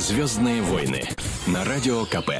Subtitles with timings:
[0.00, 1.02] Звездные войны
[1.46, 2.30] на радио КП.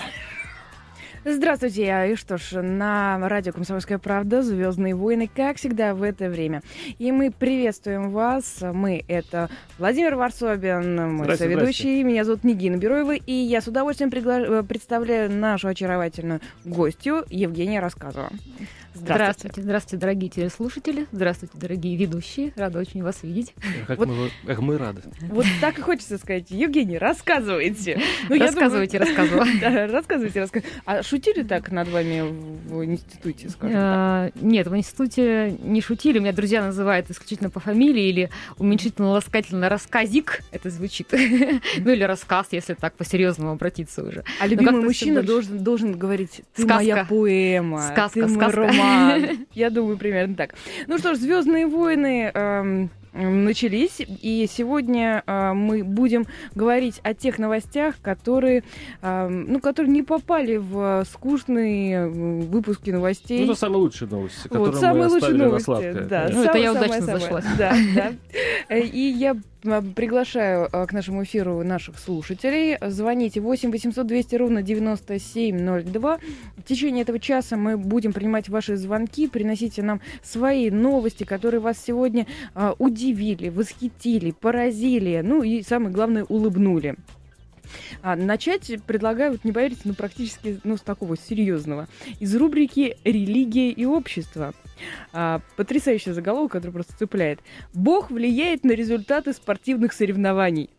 [1.27, 6.63] Здравствуйте, и что ж, на радио «Комсомольская правда» «Звездные войны», как всегда в это время.
[6.99, 8.61] И мы приветствуем вас.
[8.63, 12.03] Мы— это Владимир Варсобин, мой соведущий.
[12.03, 14.63] Меня зовут Нигина Бероева, и я с удовольствием пригла...
[14.63, 18.31] представляю нашу очаровательную гостью Евгения Рассказова.
[18.93, 19.15] Здравствуйте.
[19.15, 21.07] Здравствуйте, здравствуйте, дорогие телеслушатели.
[21.13, 22.53] Здравствуйте, дорогие ведущие.
[22.57, 23.55] Рада очень вас видеть.
[23.87, 25.03] Как, вот, мы, как мы рады.
[25.29, 26.51] Вот так и хочется сказать.
[26.51, 28.01] Евгений, рассказывайте.
[28.29, 29.51] Ну, рассказывайте, рассказывайте.
[29.61, 30.81] Да, рассказывайте, рассказывайте.
[30.87, 32.23] А шутили так над вами
[32.69, 36.19] в институте, скажем а, Нет, в институте не шутили.
[36.19, 40.43] У меня друзья называют исключительно по фамилии или уменьшительно-ласкательно рассказик.
[40.51, 41.09] Это звучит.
[41.13, 44.25] ну, или рассказ, если так по-серьезному обратиться уже.
[44.41, 49.47] А любимый мужчина должен, должен говорить, ты моя поэма, сказка, ты мой роман роман.
[49.55, 50.55] Я думаю, примерно так.
[50.87, 57.39] Ну что ж, Звездные войны эм, начались, и сегодня э, мы будем говорить о тех
[57.39, 58.63] новостях, которые,
[59.03, 63.41] э, ну, которые не попали в скучные выпуски новостей.
[63.41, 66.29] Ну, это самые лучшие новости, которые вот, самые мы лучшие новости, на да.
[66.33, 67.43] Ну, это я удачно зашла.
[67.59, 68.77] Да, да.
[68.77, 72.79] И я Приглашаю а, к нашему эфиру наших слушателей.
[72.81, 76.19] Звоните 8 800 200 ровно 9702.
[76.57, 79.29] В течение этого часа мы будем принимать ваши звонки.
[79.29, 86.25] Приносите нам свои новости, которые вас сегодня а, удивили, восхитили, поразили, ну и самое главное,
[86.25, 86.97] улыбнули.
[88.03, 91.87] А, начать предлагаю, вот не поверите, ну практически ну, с такого серьезного.
[92.19, 94.55] Из рубрики «Религия и общество».
[95.13, 97.41] А, потрясающий заголовок, который просто цепляет.
[97.73, 100.71] Бог влияет на результаты спортивных соревнований.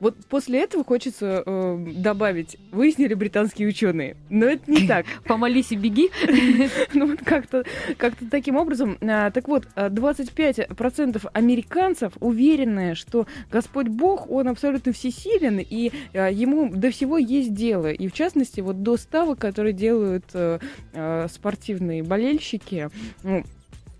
[0.00, 5.06] Вот после этого хочется э, добавить, выяснили британские ученые, но это не так.
[5.24, 6.10] Помолись и беги.
[6.94, 7.64] Ну вот как-то
[7.96, 8.98] как таким образом.
[9.00, 16.70] А, так вот, 25% американцев уверены, что Господь Бог, Он абсолютно всесилен, и а, ему
[16.70, 17.90] до всего есть дело.
[17.90, 20.58] И в частности, вот до ставок, которые делают э,
[20.92, 22.90] э, спортивные болельщики,
[23.22, 23.44] ну,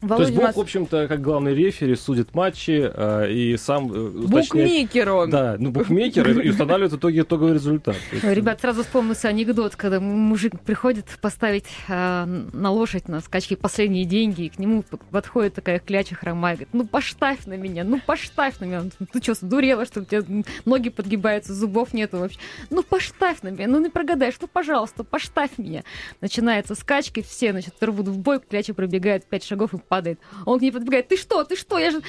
[0.03, 0.57] Володя То есть Бог, нас...
[0.57, 3.93] в общем-то, как главный рефери, судит матчи э, и сам...
[3.93, 5.31] Э, букмекер он!
[5.31, 7.95] Да, ну букмекер и устанавливает в итоге итоговый результат.
[8.23, 14.43] Ребят, сразу вспомнился анекдот, когда мужик приходит поставить э, на лошадь на скачки последние деньги,
[14.43, 14.83] и к нему
[15.13, 18.83] подходит такая кляча хромая, говорит, ну поставь на меня, ну поставь на меня.
[19.13, 20.23] Ты что, сдурела, что у тебя
[20.65, 22.39] ноги подгибаются, зубов нету вообще?
[22.71, 25.85] Ну поставь на меня, ну не прогадаешь, ну пожалуйста, поставь меня.
[26.21, 30.19] Начинаются скачки, все, значит, рвут в бой, кляча пробегает пять шагов и падает.
[30.47, 32.01] Он к ней подбегает, ты что, ты что, я же...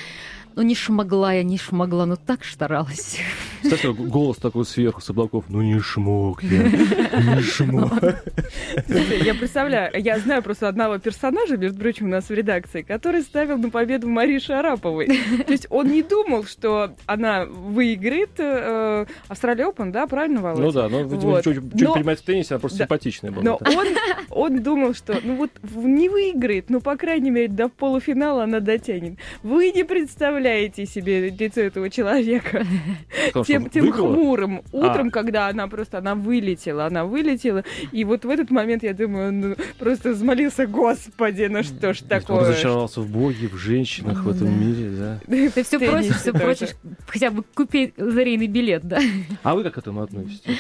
[0.56, 3.20] Ну, не шмогла я, не шмогла, но так старалась.
[3.64, 5.46] Кстати, голос такой сверху с облаков.
[5.50, 7.92] Ну, не шмог я, не шмог.
[9.24, 13.58] Я представляю, я знаю просто одного персонажа, между прочим, у нас в редакции, который ставил
[13.58, 15.08] на победу Марии Шараповой.
[15.08, 20.62] То есть он не думал, что она выиграет э, Австралия Open, да, правильно, Володя?
[20.62, 21.44] Ну да, но, видимо, вот.
[21.44, 21.94] чуть, чуть но...
[21.94, 22.84] понимать в теннисе, она просто да.
[22.86, 23.44] симпатичная была.
[23.44, 23.88] Но он,
[24.30, 29.18] он думал, что, ну вот, не выиграет, но, по крайней мере, до полуфинала она дотянет.
[29.42, 32.66] Вы не представляете себе лицо этого человека
[33.46, 35.12] тем, тем хмурым утром, а.
[35.12, 39.40] когда она просто, она вылетела, она вылетела, и вот в этот момент, я думаю, он
[39.42, 42.38] ну, просто взмолился, господи, ну что ж такое.
[42.38, 45.20] Он разочаровался в Боге, в женщинах, в этом мире, да.
[45.28, 46.70] Ты все просишь, все просишь,
[47.08, 49.00] хотя бы купить лотерейный билет, да.
[49.44, 50.58] А вы как к этому относитесь?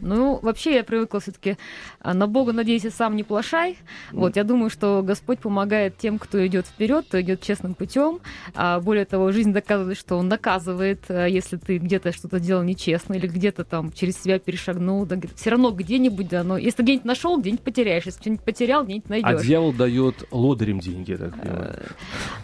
[0.00, 1.56] Ну, вообще я привыкла все-таки
[2.00, 3.78] а, на Бога надейся, сам не плашай.
[4.12, 8.20] Вот, я думаю, что Господь помогает тем, кто идет вперед, кто идет честным путем.
[8.54, 13.14] А более того, жизнь доказывает, что он наказывает, а, если ты где-то что-то делал нечестно
[13.14, 15.04] или где-то там через себя перешагнул.
[15.06, 18.04] Да, все равно где-нибудь, да, но если где-нибудь нашел, где-нибудь потеряешь.
[18.06, 19.40] Если что-нибудь потерял, где-нибудь найдешь.
[19.40, 21.74] А дьявол дает лодырем деньги, я так понимаю.
[21.76, 21.86] Э,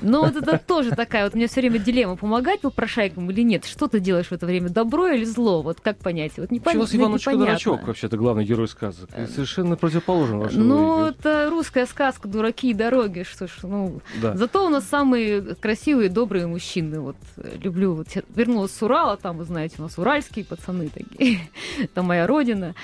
[0.00, 3.64] ну, вот это тоже такая вот, у меня все время дилемма, помогать попрошайкам или нет.
[3.64, 5.62] Что ты делаешь в это время, добро или зло?
[5.62, 6.32] Вот как понять?
[6.36, 9.10] Вот не Почему с Иваночка дурачок вообще-то главный герой сказок?
[9.14, 13.22] Э, совершенно противоположен вашему Ну, это русская сказка «Дураки и дороги».
[13.22, 14.36] Что ж, ну, да.
[14.36, 16.71] Зато у нас самые красивые, добрые мужчины.
[16.80, 17.94] Вот э, люблю.
[17.94, 21.40] Вот вернулась с Урала, там, вы знаете, у нас уральские пацаны такие.
[21.78, 22.74] Это моя родина.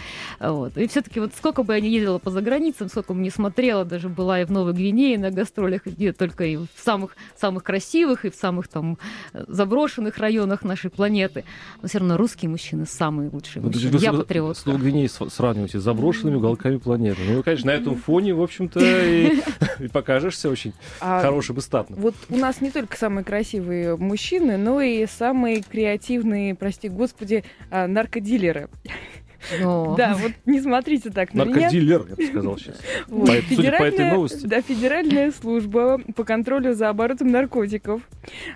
[0.41, 0.77] Вот.
[0.77, 4.09] И все-таки вот сколько бы я не ездила по заграницам, сколько бы не смотрела, даже
[4.09, 8.31] была и в Новой Гвинее на гастролях, где только и в самых, самых красивых, и
[8.31, 8.99] в самых там
[9.33, 11.45] заброшенных районах нашей планеты.
[11.83, 13.97] Но все равно русские мужчины самые лучшие ну, мужчины.
[13.99, 14.59] Я патриот.
[14.59, 17.21] С Новой Гвинеей сравниваете с заброшенными уголками планеты.
[17.29, 19.41] Ну, конечно, на этом фоне, в общем-то, и,
[19.81, 22.01] и покажешься очень а, хорошим и статным.
[22.01, 27.87] Вот у нас не только самые красивые мужчины, но и самые креативные, прости господи, а,
[27.87, 28.69] наркодилеры.
[29.61, 29.95] Но...
[29.97, 32.77] Да, вот не смотрите так на Наркодилер, я бы сказал сейчас.
[33.09, 33.29] Вот.
[33.29, 34.47] По, судя по этой новости.
[34.47, 38.03] Да, Федеральная служба по контролю за оборотом наркотиков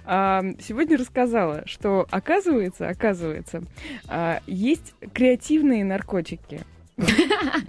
[0.04, 3.62] а, сегодня рассказала, что оказывается, оказывается,
[4.08, 6.60] а, есть креативные наркотики.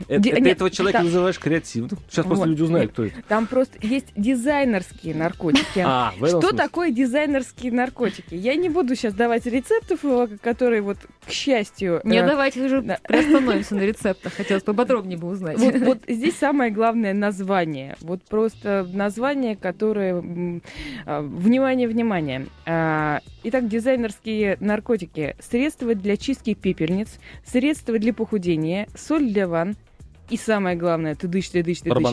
[0.08, 1.92] Это этого человека называешь креативным?
[2.10, 3.22] Сейчас просто люди узнают, кто это.
[3.28, 5.84] Там просто есть дизайнерские наркотики.
[5.94, 8.34] А, Что такое дизайнерские наркотики?
[8.36, 12.02] Я не буду сейчас давать рецептов, э, которые вот, к счастью...
[12.04, 14.34] Не э, давайте уже приостановимся на рецептах.
[14.34, 15.60] Хотелось поподробнее бы узнать.
[15.60, 17.96] Вот здесь самое главное название.
[18.02, 20.16] Вот просто название, которое...
[21.06, 22.48] Внимание, внимание.
[22.66, 25.36] А, итак, дизайнерские наркотики.
[25.40, 29.76] Средства для чистки пепельниц, средства для похудения, соль для ванн,
[30.30, 32.04] и самое главное, ты дышь, ты дышь, ты дробь.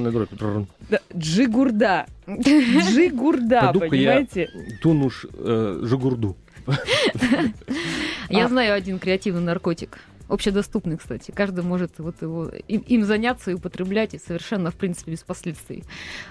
[0.89, 2.07] Да, джигурда.
[2.29, 4.49] Джигурда, понимаете?
[4.83, 6.37] Тунуш э, жигурду.
[8.29, 9.99] Я знаю один креативный наркотик
[10.31, 11.31] общедоступный, кстати.
[11.31, 15.85] Каждый может вот его, им, им заняться и употреблять, и совершенно, в принципе, без последствий.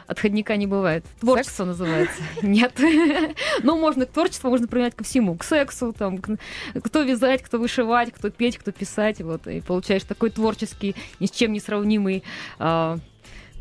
[0.07, 1.05] Отходника не бывает.
[1.19, 1.79] Творчество Секс?
[1.79, 2.21] называется.
[2.41, 2.73] Нет.
[3.63, 5.35] Но можно к творчеству можно применять ко всему.
[5.35, 9.21] К сексу, там, кто вязать, кто вышивать, кто петь, кто писать.
[9.21, 12.23] Вот, и получаешь такой творческий, ни с чем не сравнимый
[12.57, 12.97] а,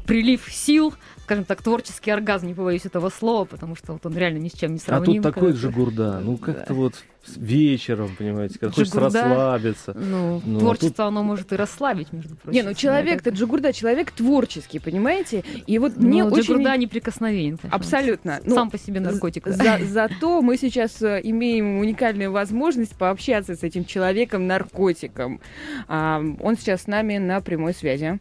[0.08, 4.38] прилив сил, скажем так, творческий оргазм, не побоюсь этого слова, потому что вот он реально
[4.38, 5.20] ни с чем не сравним.
[5.20, 6.74] А тут такой же гурда, ну как-то да.
[6.74, 6.94] вот
[7.36, 9.92] вечером, понимаете, когда хочется расслабиться.
[9.94, 11.00] Ну, ну творчество, тут...
[11.00, 12.56] оно может и расслабить, между прочим.
[12.56, 15.44] Не, ну человек-то Джигурда, человек творческий, понимаете?
[15.66, 16.52] И вот ну, мне Джигурда очень...
[16.54, 17.58] Джигурда неприкосновенен.
[17.70, 18.40] Абсолютно.
[18.44, 19.46] Ну, Сам по себе наркотик.
[19.46, 25.40] За, зато мы сейчас э, имеем уникальную возможность пообщаться с этим человеком-наркотиком.
[25.86, 28.18] А, он сейчас с нами на прямой связи.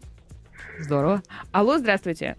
[0.79, 1.21] Здорово.
[1.51, 2.35] Алло, здравствуйте.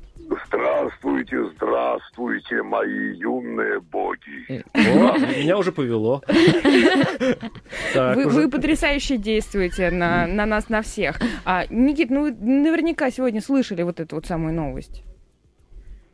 [0.46, 4.46] Здравствуйте, здравствуйте, мои юные боги.
[4.48, 6.22] Э, меня уже повело.
[7.94, 11.18] Вы потрясающе действуете на нас, на всех.
[11.44, 15.02] А, Никит, ну наверняка сегодня слышали вот эту вот самую новость.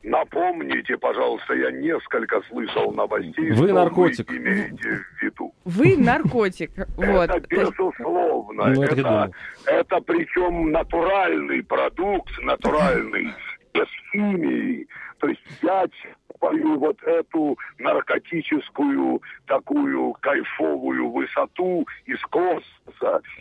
[0.04, 3.52] Напомните, пожалуйста, я несколько слышал новостей.
[3.52, 4.30] Вы наркотик.
[4.30, 5.54] Вы имеете в виду.
[5.64, 6.72] Вы наркотик.
[6.96, 7.30] Вот.
[7.30, 8.66] Это безусловно.
[8.66, 9.30] Ну, это, это,
[9.64, 13.32] это причем натуральный продукт, натуральный,
[13.74, 14.86] без химии.
[15.20, 15.92] То есть взять
[16.38, 22.83] свою вот эту наркотическую такую кайфовую высоту из космоса,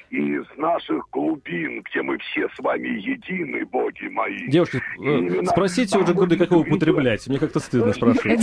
[0.10, 4.48] из наших глубин, где мы все с вами едины, боги мои.
[4.48, 7.28] Девушки, э, спросите уже, куда как его употреблять.
[7.28, 8.40] Мне как-то стыдно спрашивать.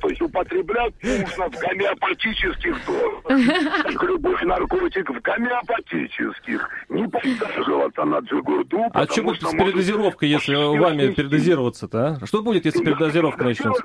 [0.00, 4.02] То есть употреблять нужно в гомеопатических дозах.
[4.02, 6.70] Любой наркотик в гомеопатических.
[6.88, 8.84] Не подсаживаться на джигурду.
[8.92, 12.18] А что будет с передозировкой, если вами передозироваться-то?
[12.20, 12.26] А?
[12.26, 13.82] Что будет, если передозировка начнется?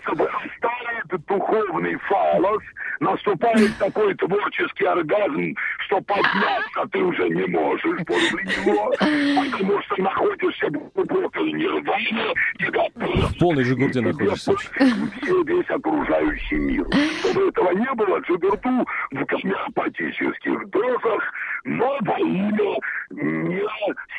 [1.17, 2.61] Духовный фалос,
[2.99, 10.67] наступает такой творческий оргазм, что подняться ты уже не можешь после него, потому что находишься
[10.67, 13.31] в глубокой нирване и готов...
[13.31, 14.53] В полной груди находишься.
[14.79, 16.85] Весь окружающий мир.
[17.19, 21.23] Чтобы этого не было, Джигурду в гомеопатических дозах,
[21.63, 22.79] но во имя
[23.11, 23.63] не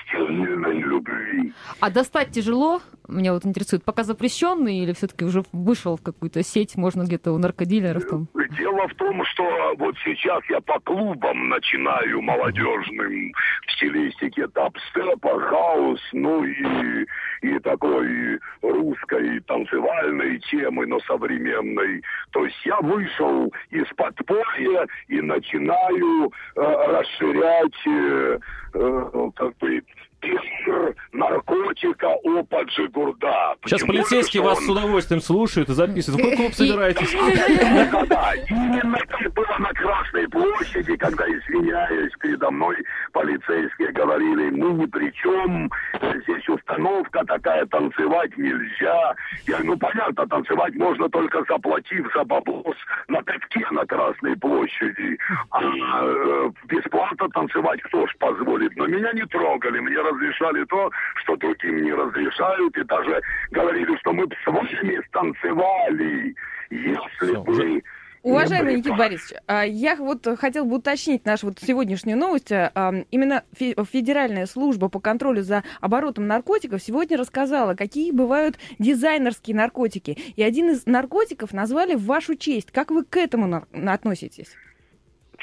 [0.04, 1.52] стерильной любви.
[1.81, 2.81] А достать тяжело?
[3.11, 7.39] Меня вот интересует, пока запрещенный или все-таки уже вышел в какую-то сеть, можно где-то у
[7.39, 8.29] наркодилеров там?
[8.57, 13.33] Дело в том, что вот сейчас я по клубам начинаю молодежным
[13.67, 17.07] в стилистике дабстепа, хаус, ну и,
[17.43, 22.03] и такой русской танцевальной темы, но современной.
[22.33, 28.39] То есть я вышел из подполья и начинаю э, расширять э,
[28.75, 29.83] э, как бы
[30.21, 33.57] спектр наркотика опа Джигурда.
[33.65, 34.65] Сейчас полицейские вас он...
[34.65, 36.21] с удовольствием слушают и записывают.
[36.21, 37.12] В какой клуб собираетесь?
[38.50, 42.77] Именно так было на Красной площади, когда, извиняюсь, передо мной
[43.12, 49.15] полицейские говорили, мы ни при чем, здесь установка такая, танцевать нельзя.
[49.47, 52.77] Я ну понятно, танцевать можно только заплатив за баблос
[53.09, 55.19] на пятке на Красной площади.
[55.50, 58.77] А э, бесплатно танцевать кто ж позволит?
[58.77, 64.12] Но меня не трогали, мне разрешали то, что другим не разрешают, и даже говорили, что
[64.12, 66.35] мы бы с вами станцевали,
[66.71, 67.83] если бы...
[68.23, 72.52] Уважаемый Никита Борисович, а, я вот хотел бы уточнить нашу вот сегодняшнюю новость.
[72.52, 80.19] А, именно Федеральная служба по контролю за оборотом наркотиков сегодня рассказала, какие бывают дизайнерские наркотики.
[80.37, 82.71] И один из наркотиков назвали в вашу честь.
[82.73, 84.55] Как вы к этому относитесь?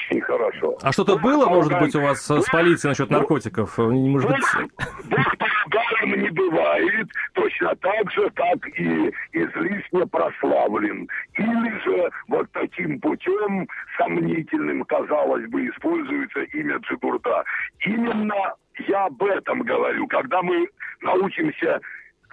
[0.08, 0.76] Очень хорошо.
[0.82, 3.76] А что-то было, может быть, у вас с полицией насчет наркотиков?
[3.78, 4.44] Может быть...
[6.08, 11.08] никем не бывает, точно так же, как и излишне прославлен.
[11.34, 17.44] Или же вот таким путем сомнительным, казалось бы, используется имя Джигурда.
[17.80, 18.54] Именно
[18.86, 20.06] я об этом говорю.
[20.06, 20.68] Когда мы
[21.00, 21.80] научимся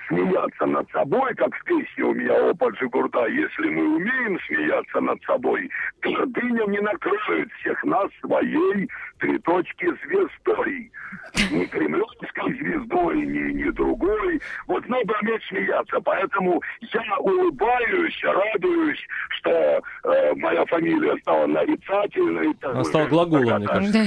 [0.08, 5.22] смеяться над собой, как в песне у меня опыт Жигурда, если мы умеем смеяться над
[5.24, 5.70] собой,
[6.02, 8.90] гордыня не накроет всех нас своей
[9.26, 10.92] три точки звездой.
[11.52, 14.40] Ни кремлевской звездой, ни, ни другой.
[14.68, 16.00] Вот надо уметь смеяться.
[16.02, 22.56] Поэтому я улыбаюсь, радуюсь, что э, моя фамилия стала нарицательной.
[22.62, 24.06] Она стала глаголом, мне кажется.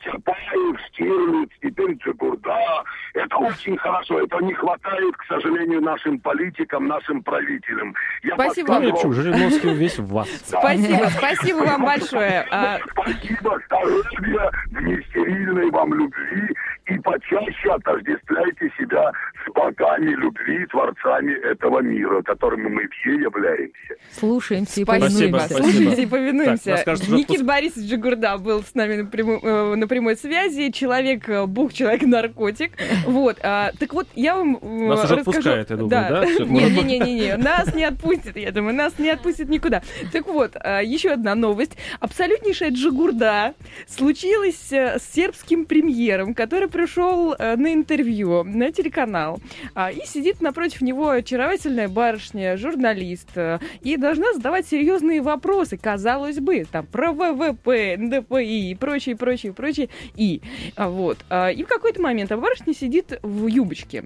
[0.00, 2.84] Чапаев, Стирлиц, теперь Джигурда.
[3.14, 4.20] Это очень хорошо.
[4.20, 7.94] Это не хватает, к сожалению, нашим политикам, нашим правителям.
[8.22, 8.78] Я спасибо.
[8.78, 10.28] Ну, что, Жириновский весь в вас.
[10.44, 12.46] Спасибо, спасибо вам большое.
[12.50, 16.48] А спасибо, здоровья, нестерильной вам любви
[16.88, 19.12] и почаще отождествляйте себя
[19.44, 23.94] с богами любви, творцами этого мира, которыми мы все являемся.
[24.12, 25.48] Слушаемся и повинуемся.
[25.48, 26.82] Слушаемся и повинуемся.
[26.84, 30.70] Так, Никит Борисович Джигурда был с нами на, прямо, э, на прямой связи.
[30.70, 32.72] Человек, э, бух, человек-наркотик.
[33.06, 33.38] Вот.
[33.42, 36.24] А, так вот, я вам э, Нас уже отпускает, я думаю, да?
[36.24, 39.82] Не-не-не, нас не отпустит, я думаю, нас не отпустит никуда.
[40.12, 41.76] Так вот, а, еще одна новость.
[42.00, 43.54] Абсолютнейшая Джигурда
[43.86, 49.40] случилась с сербским премьером, который пришел э, на интервью на телеканал,
[49.74, 56.38] а, и сидит напротив него очаровательная барышня, журналист, э, и должна задавать серьезные вопросы, казалось
[56.38, 60.40] бы, там, про ВВП, НДПИ и прочее, прочее, прочее, и
[60.76, 61.18] а, вот.
[61.30, 64.04] А, и в какой-то момент а барышня сидит в юбочке.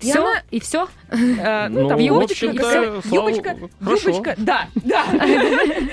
[0.00, 0.20] Все?
[0.20, 0.42] Она...
[0.50, 0.88] И все?
[1.10, 5.04] А, ну, ну, там юбочка, юбочка, юбочка, юбочка, да, да,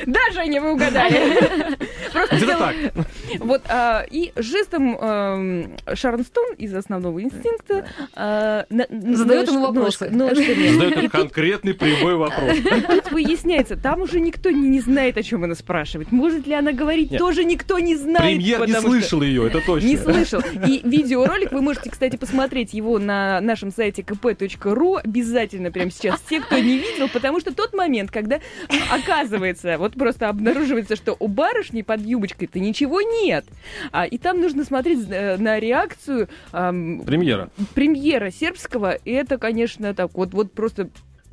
[0.06, 1.78] да, Женя, вы угадали.
[2.12, 2.76] Просто Где-то так.
[3.40, 10.10] Вот, а, и жестом а, Шарон Стоун из «Основного инстинкта» а, задает ему вопросы.
[10.10, 12.58] Задает ему конкретный прямой вопрос.
[12.88, 16.12] Тут выясняется, там уже никто не, не знает, о чем она спрашивает.
[16.12, 17.20] Может ли она говорить, Нет.
[17.20, 18.22] тоже никто не знает.
[18.22, 19.88] Премьер не слышал ее, это точно.
[19.88, 20.42] Не слышал.
[20.66, 26.20] И видеоролик, вы можете, кстати, посмотреть его на нашем сайте сайте kp.ru обязательно прямо сейчас
[26.22, 28.40] те, кто не видел, потому что тот момент, когда
[28.92, 33.46] оказывается, вот просто обнаруживается, что у барышни под юбочкой-то ничего нет.
[33.92, 37.50] А, и там нужно смотреть на реакцию эм, премьера.
[37.76, 38.96] премьера сербского.
[38.96, 40.90] И это, конечно, так вот, вот просто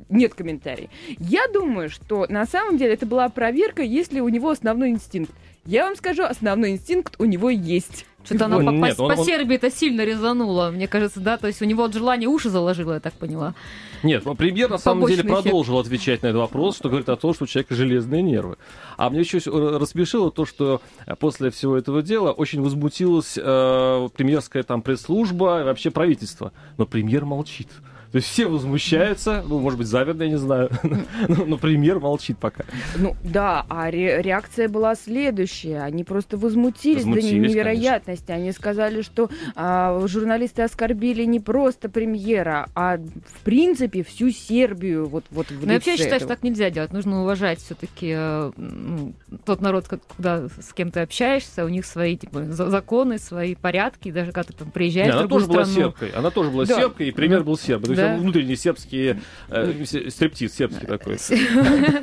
[0.09, 0.89] нет комментариев.
[1.17, 5.31] Я думаю, что на самом деле это была проверка, если у него основной инстинкт.
[5.65, 8.05] Я вам скажу, основной инстинкт у него есть.
[8.23, 11.37] Что-то она по, нет, по, он, по Сербии-то сильно резанула, мне кажется, да?
[11.37, 13.55] То есть у него от желания уши заложило, я так поняла.
[14.03, 17.33] Нет, но премьер на самом деле продолжил отвечать на этот вопрос, что говорит о том,
[17.33, 18.57] что у человека железные нервы.
[18.97, 19.39] А мне еще
[19.77, 20.81] рассмешило то, что
[21.19, 26.51] после всего этого дела очень возмутилась э, премьерская там пресс-служба и вообще правительство.
[26.77, 27.69] Но премьер молчит.
[28.11, 30.69] То есть все возмущаются, ну, может быть, завидно, я не знаю,
[31.27, 32.65] но премьер молчит пока.
[32.97, 35.79] Ну, да, а ре- реакция была следующая.
[35.79, 38.27] Они просто возмутились, возмутились до невероятности.
[38.27, 38.43] Конечно.
[38.43, 45.07] Они сказали, что а, журналисты оскорбили не просто премьера, а в принципе всю Сербию.
[45.07, 46.91] Вот, вот в Но я вообще считаю, что так нельзя делать.
[46.91, 49.13] Нужно уважать все-таки э, ну,
[49.45, 54.33] тот народ, когда с кем ты общаешься, у них свои типа, законы, свои порядки, даже
[54.33, 55.75] когда ты там приезжаешь не, в другую она тоже страну.
[55.75, 56.09] была сербкой.
[56.09, 56.75] Она тоже была да.
[56.75, 58.00] сербкой, и премьер был серб да.
[58.17, 59.17] Внутренний сербский
[59.49, 61.17] э, стриптиз, сербский такой.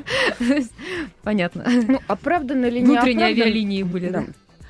[1.23, 1.65] Понятно.
[1.89, 4.25] Ну, оправданно ли не Внутренние авиалинии были, да.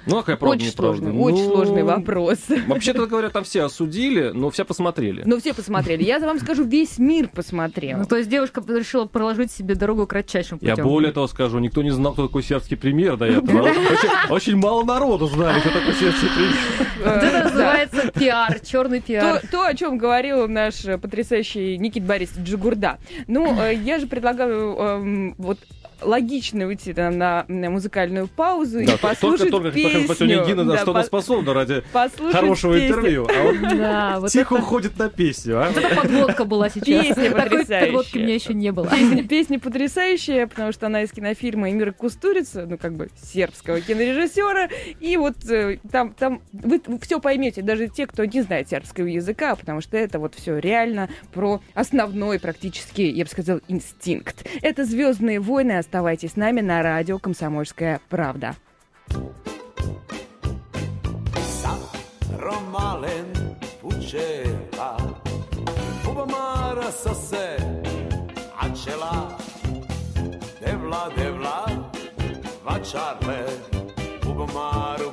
[0.09, 2.39] Ну, а какая правда, очень сложный, ну, очень сложный вопрос.
[2.67, 5.23] Вообще-то, говорят, там все осудили, но все посмотрели.
[5.27, 6.03] Но все посмотрели.
[6.03, 7.99] Я вам скажу, весь мир посмотрел.
[7.99, 10.75] Ну, то есть девушка решила проложить себе дорогу кратчайшим путем.
[10.77, 13.71] Я более того скажу, никто не знал, кто такой сербский премьер до этого.
[14.31, 17.48] Очень мало народу знали, кто такой сербский премьер.
[17.93, 19.43] Называется пиар, черный пиар.
[19.51, 22.99] То, о чем говорил наш потрясающий Никит Борис Джигурда.
[23.27, 25.59] Ну, э, я же предлагаю эм, вот
[26.03, 30.07] логично уйти там, на, на музыкальную паузу да, и послушать только, песню.
[30.07, 31.83] Только Гина на да, что она способна ради
[32.33, 32.89] хорошего песню.
[32.89, 33.29] интервью.
[33.29, 34.65] А он да, вот тихо это...
[34.65, 35.61] уходит на песню.
[35.61, 35.69] А?
[35.69, 36.85] Вот это подводка была сейчас.
[36.85, 37.67] Песня потрясающая.
[37.67, 38.89] Такой подводки у меня еще не было.
[38.89, 44.69] Песня, песня потрясающая, потому что она из кинофирмы Эмира Кустурица, ну, как бы, сербского кинорежиссера.
[45.01, 49.57] И вот э, там, там вы все поймете, даже те, кто не знает сербского языка,
[49.57, 54.47] потому что это вот все реально про основной практически, я бы сказала, инстинкт.
[54.63, 58.55] Это «Звездные войны», Оставайтесь с нами на радио «Комсомольская правда».
[70.61, 71.67] Devla, devla,
[72.65, 73.47] vačarle,
[74.27, 75.13] u gomaru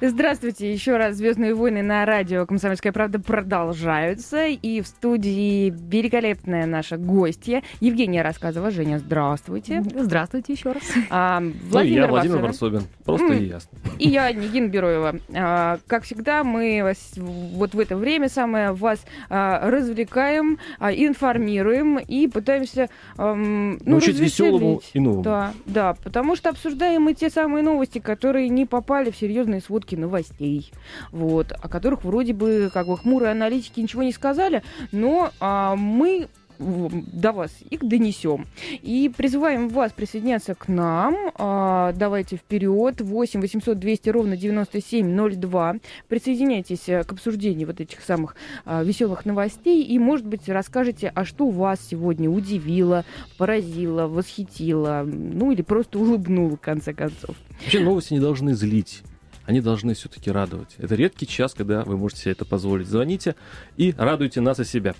[0.00, 4.46] Здравствуйте, еще раз «Звездные войны» на радио «Комсомольская правда» продолжаются.
[4.46, 8.70] И в студии великолепная наша гостья Евгения Рассказова.
[8.70, 9.82] Женя, здравствуйте.
[9.94, 10.82] Здравствуйте еще раз.
[11.10, 12.82] А, Владимир, ну, я, Владимир Варсобин.
[13.04, 13.38] Просто mm.
[13.38, 13.78] и ясно.
[13.98, 15.16] И я, Нигин Бероева.
[15.34, 21.98] А, как всегда, мы вас, вот в это время самое вас а, развлекаем, а, информируем
[21.98, 25.22] и пытаемся а, ну, Научить веселому и новому.
[25.22, 29.81] Да, да, потому что обсуждаем мы те самые новости, которые не попали в серьезные сводки
[29.82, 30.72] выпуски новостей,
[31.10, 36.28] вот, о которых вроде бы как бы хмурые аналитики ничего не сказали, но а, мы
[36.58, 38.46] до вас их донесем.
[38.82, 41.16] И призываем вас присоединяться к нам.
[41.34, 43.00] А, давайте вперед.
[43.00, 45.76] 8 800 200 ровно 9702.
[46.06, 49.82] Присоединяйтесь э, к обсуждению вот этих самых а, веселых новостей.
[49.82, 53.04] И, может быть, расскажете, а что вас сегодня удивило,
[53.38, 57.34] поразило, восхитило, ну или просто улыбнуло, в конце концов.
[57.62, 59.02] Вообще новости не должны злить
[59.46, 60.74] они должны все-таки радовать.
[60.78, 62.86] Это редкий час, когда вы можете себе это позволить.
[62.86, 63.34] Звоните
[63.76, 64.94] и радуйте нас и себя.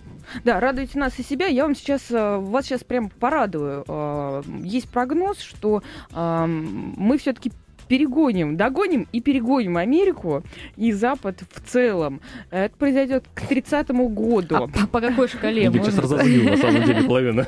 [0.45, 1.47] Да, радуйте нас и себя.
[1.47, 3.85] Я вам сейчас, э, вас сейчас прям порадую.
[3.87, 7.53] Э, есть прогноз, что э, мы все-таки
[7.93, 10.43] перегоним, догоним и перегоним Америку
[10.79, 12.23] и Запад в целом.
[12.51, 14.57] Это произойдет к 30-му году.
[14.57, 15.65] А по, по какой шкале?
[15.65, 17.47] Я сейчас разозлил, на самом деле, половина.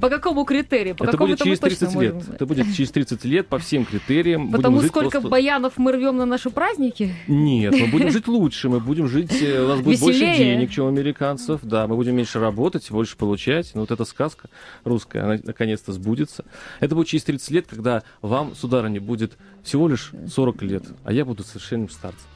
[0.00, 0.96] По какому критерию?
[0.98, 2.14] Это будет через 30 лет.
[2.28, 4.50] Это будет через 30 лет по всем критериям.
[4.50, 7.14] Потому сколько баянов мы рвем на наши праздники?
[7.28, 10.86] Нет, мы будем жить лучше, мы будем жить, э, у нас будет больше денег, чем
[10.86, 13.70] у американцев, да, мы будем меньше работать, больше получать.
[13.74, 14.48] Но вот эта сказка
[14.82, 16.44] русская, она наконец-то сбудется.
[16.80, 21.24] Это будет через 30 лет, когда вам сударыне, будет всего лишь 40 лет, а я
[21.24, 22.26] буду совершенным старцем.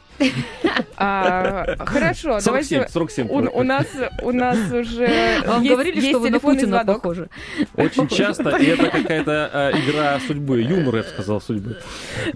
[0.97, 2.93] А, хорошо, 47, давайте.
[2.93, 3.87] 47 у, нас,
[4.23, 7.31] у нас уже Вам есть, говорили, что вы на Путина похожи.
[7.75, 11.79] Очень часто, и это какая-то а, игра судьбы, юмор, я бы сказал, судьбы.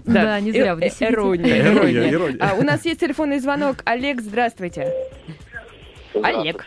[0.03, 0.77] Да, не зря.
[0.81, 2.09] Э, ирония, ирония.
[2.09, 2.37] ирония.
[2.41, 3.77] А, у нас есть телефонный звонок.
[3.85, 4.91] Олег, здравствуйте.
[6.23, 6.65] Олег.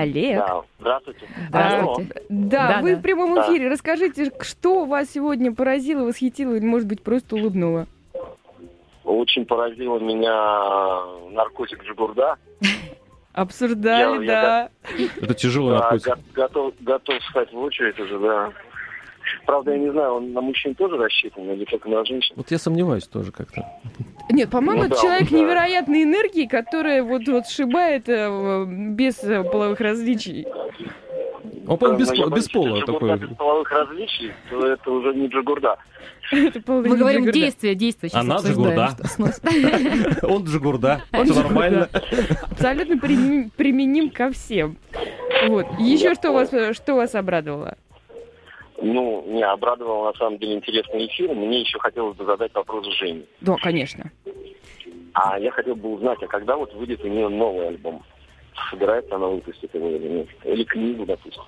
[0.00, 0.38] Олег.
[0.38, 1.26] Да, здравствуйте.
[1.48, 2.22] Здравствуйте.
[2.28, 2.98] Да, да, вы да.
[2.98, 3.64] в прямом эфире.
[3.64, 3.70] Да.
[3.72, 7.86] Расскажите, что вас сегодня поразило, восхитило или, может быть, просто улыбнуло?
[9.04, 12.36] Очень поразило меня наркотик Джигурда.
[13.32, 14.70] Обсуждали, Я- да.
[15.20, 16.06] Это тяжелый Да, наркотик.
[16.08, 18.52] го- готов, готов встать в очередь уже, да.
[19.46, 22.34] Правда, я не знаю, он на мужчин тоже рассчитан или только на женщин.
[22.36, 23.64] Вот я сомневаюсь тоже как-то.
[24.28, 25.38] Нет, по-моему, Ну это да, человек да.
[25.38, 30.46] невероятной энергии, которая вот, вот сшибает э, без э, половых различий.
[31.68, 33.18] Он, по-моему, без, боюсь, без пола такой.
[33.18, 35.76] без половых различий, то это уже не джигурда.
[36.32, 37.32] Мы говорим Джигурда.
[37.32, 38.08] действия, действия.
[38.08, 38.96] сейчас Она Джигурда.
[40.22, 41.02] Он же гурда.
[41.12, 41.88] Он Все нормально.
[42.50, 44.76] Абсолютно применим, ко всем.
[45.46, 45.66] Вот.
[45.78, 47.76] Еще что вас, что вас обрадовало?
[48.82, 51.34] Ну, меня обрадовал на самом деле интересный эфир.
[51.34, 53.24] Мне еще хотелось бы задать вопрос Жене.
[53.40, 54.10] Да, конечно.
[55.14, 58.02] А я хотел бы узнать, а когда вот выйдет у нее новый альбом?
[58.70, 60.28] Собирается она выпустить его или нет?
[60.44, 61.42] Или книгу, допустим.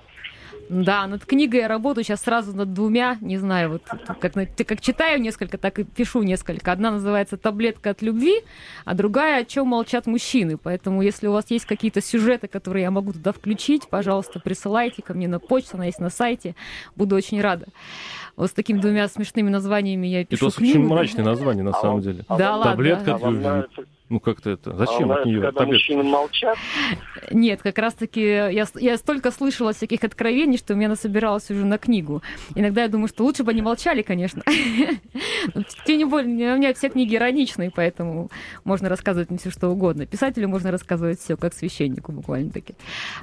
[0.69, 3.83] Да, над книгой я работаю сейчас сразу над двумя, не знаю, вот
[4.19, 4.33] как,
[4.67, 6.71] как читаю несколько, так и пишу несколько.
[6.71, 8.43] Одна называется «Таблетка от любви»,
[8.85, 10.57] а другая «О чем молчат мужчины».
[10.57, 15.15] Поэтому, если у вас есть какие-то сюжеты, которые я могу туда включить, пожалуйста, присылайте ко
[15.15, 16.55] мне на почту, она есть на сайте.
[16.95, 17.65] Буду очень рада.
[18.35, 20.87] Вот с такими двумя смешными названиями я пишу очень книгу.
[20.87, 22.25] мрачное название, на А самом вам- деле.
[22.27, 22.71] а Да вам- ладно.
[22.73, 23.47] Таблетка А от вам любви.
[23.47, 24.71] нравится, Ну, как-то это...
[24.71, 26.57] а Зачем вам от нее когда мужчины молчат?
[27.31, 31.77] Нет, как раз-таки я, я столько слышала всяких откровений, что у меня насобиралась уже на
[31.77, 32.23] книгу.
[32.55, 34.41] Иногда я думаю, что лучше бы они молчали, конечно.
[35.85, 38.31] Тем не более, у меня все книги ироничные, поэтому
[38.63, 40.07] можно рассказывать мне все, что угодно.
[40.07, 42.73] Писателю можно рассказывать все, как священнику буквально-таки.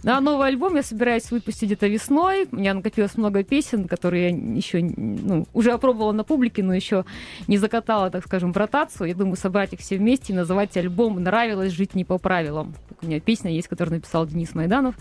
[0.04, 2.46] Ну, а новый альбом я собираюсь выпустить где-то весной.
[2.52, 7.04] У меня накопилось много песен, которые я еще ну, уже опробовала на публике, но еще
[7.48, 9.08] не закатала, так скажем, в ротацию.
[9.08, 12.74] Я думаю, собрать их все вместе и называть альбом «Нравилось жить не по правилам».
[13.02, 14.94] У меня песня есть, которую написал Денис Майданов.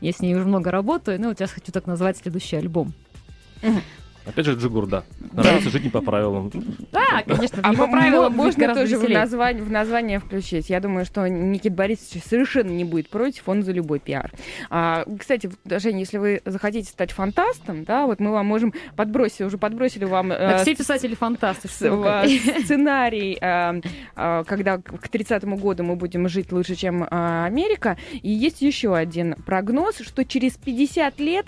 [0.00, 1.20] Я с ней уже много работаю.
[1.20, 2.92] Ну, вот сейчас хочу так назвать следующий альбом.
[4.28, 5.04] Опять же, Джигурда.
[5.32, 6.50] Нравится жить не по правилам.
[6.92, 10.70] Да, конечно, А не по правилам можно тоже в название, в название включить.
[10.70, 14.30] Я думаю, что Никит Борисович совершенно не будет против, он за любой пиар.
[14.70, 19.58] А, кстати, Женя, если вы захотите стать фантастом, да, вот мы вам можем подбросить, уже
[19.58, 21.68] подбросили вам э, все писатели фантасты.
[21.68, 22.24] с- в-
[22.64, 23.80] сценарий, э,
[24.16, 27.96] э, когда к 30 году мы будем жить лучше, чем э, Америка.
[28.22, 31.46] И есть еще один прогноз, что через 50 лет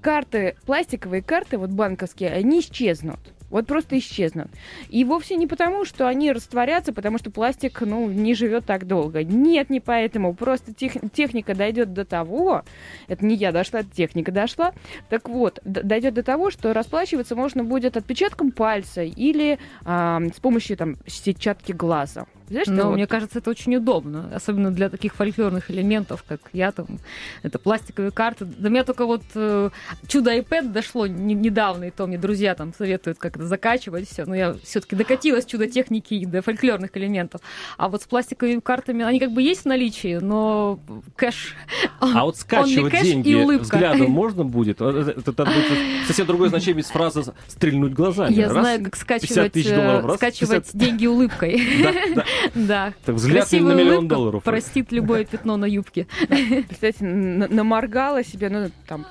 [0.00, 3.20] карты, пластиковые карты, вот банковские, они исчезнут.
[3.50, 4.48] Вот просто исчезнут.
[4.88, 9.24] И вовсе не потому, что они растворятся, потому что пластик, ну, не живет так долго.
[9.24, 10.34] Нет, не поэтому.
[10.34, 12.62] Просто тех- техника дойдет до того,
[13.08, 14.72] это не я дошла, это техника дошла.
[15.08, 20.76] Так вот, дойдет до того, что расплачиваться можно будет отпечатком пальца или а, с помощью
[20.76, 22.26] там сетчатки глаза.
[22.50, 26.72] Знаешь, Но вот- мне кажется, это очень удобно, особенно для таких фольклорных элементов, как я
[26.72, 26.98] там.
[27.44, 28.44] Это пластиковые карты.
[28.44, 29.70] До меня только вот э,
[30.08, 34.24] чудо iPad дошло не- недавно, и то мне друзья там советуют, как это закачивать все.
[34.26, 37.40] Но я все-таки докатилась чудо техники и до фольклорных элементов.
[37.78, 40.80] А вот с пластиковыми картами они как бы есть в наличии, но
[41.16, 41.54] кэш.
[42.00, 43.62] А вот скачивать кэш и деньги улыбка.
[43.62, 44.80] взглядом можно будет?
[44.80, 48.32] Это, это- это будет совсем другое значение без фразы «стрельнуть глазами».
[48.32, 50.76] Я Раз, знаю, как 50 скачивать, долларов, э, раз, скачивать 50.
[50.76, 51.60] деньги улыбкой.
[51.82, 52.24] Да, да.
[52.54, 52.92] Да.
[53.04, 54.42] Так взгляд Красивая на миллион долларов.
[54.42, 56.06] простит любое пятно на юбке.
[56.28, 59.06] Представьте, н- наморгала себе, ну, там,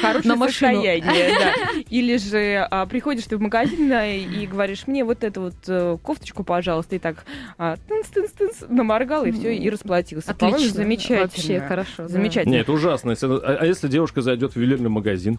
[0.00, 1.02] хорошее На состояние,
[1.38, 1.82] да.
[1.88, 5.54] Или же а, приходишь ты в магазин да, и, и говоришь, мне вот эту вот
[5.68, 7.24] э, кофточку, пожалуйста, и так
[7.58, 10.30] а, тынц-тынц-тынц, наморгал, и все, и расплатился.
[10.30, 10.74] Отлично.
[10.74, 11.20] замечательно.
[11.22, 12.02] Вообще хорошо.
[12.04, 12.08] да.
[12.08, 12.52] Замечательно.
[12.52, 13.14] Нет, это ужасно.
[13.20, 15.38] А, а если девушка зайдет в ювелирный магазин?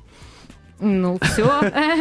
[0.84, 1.50] Ну, все.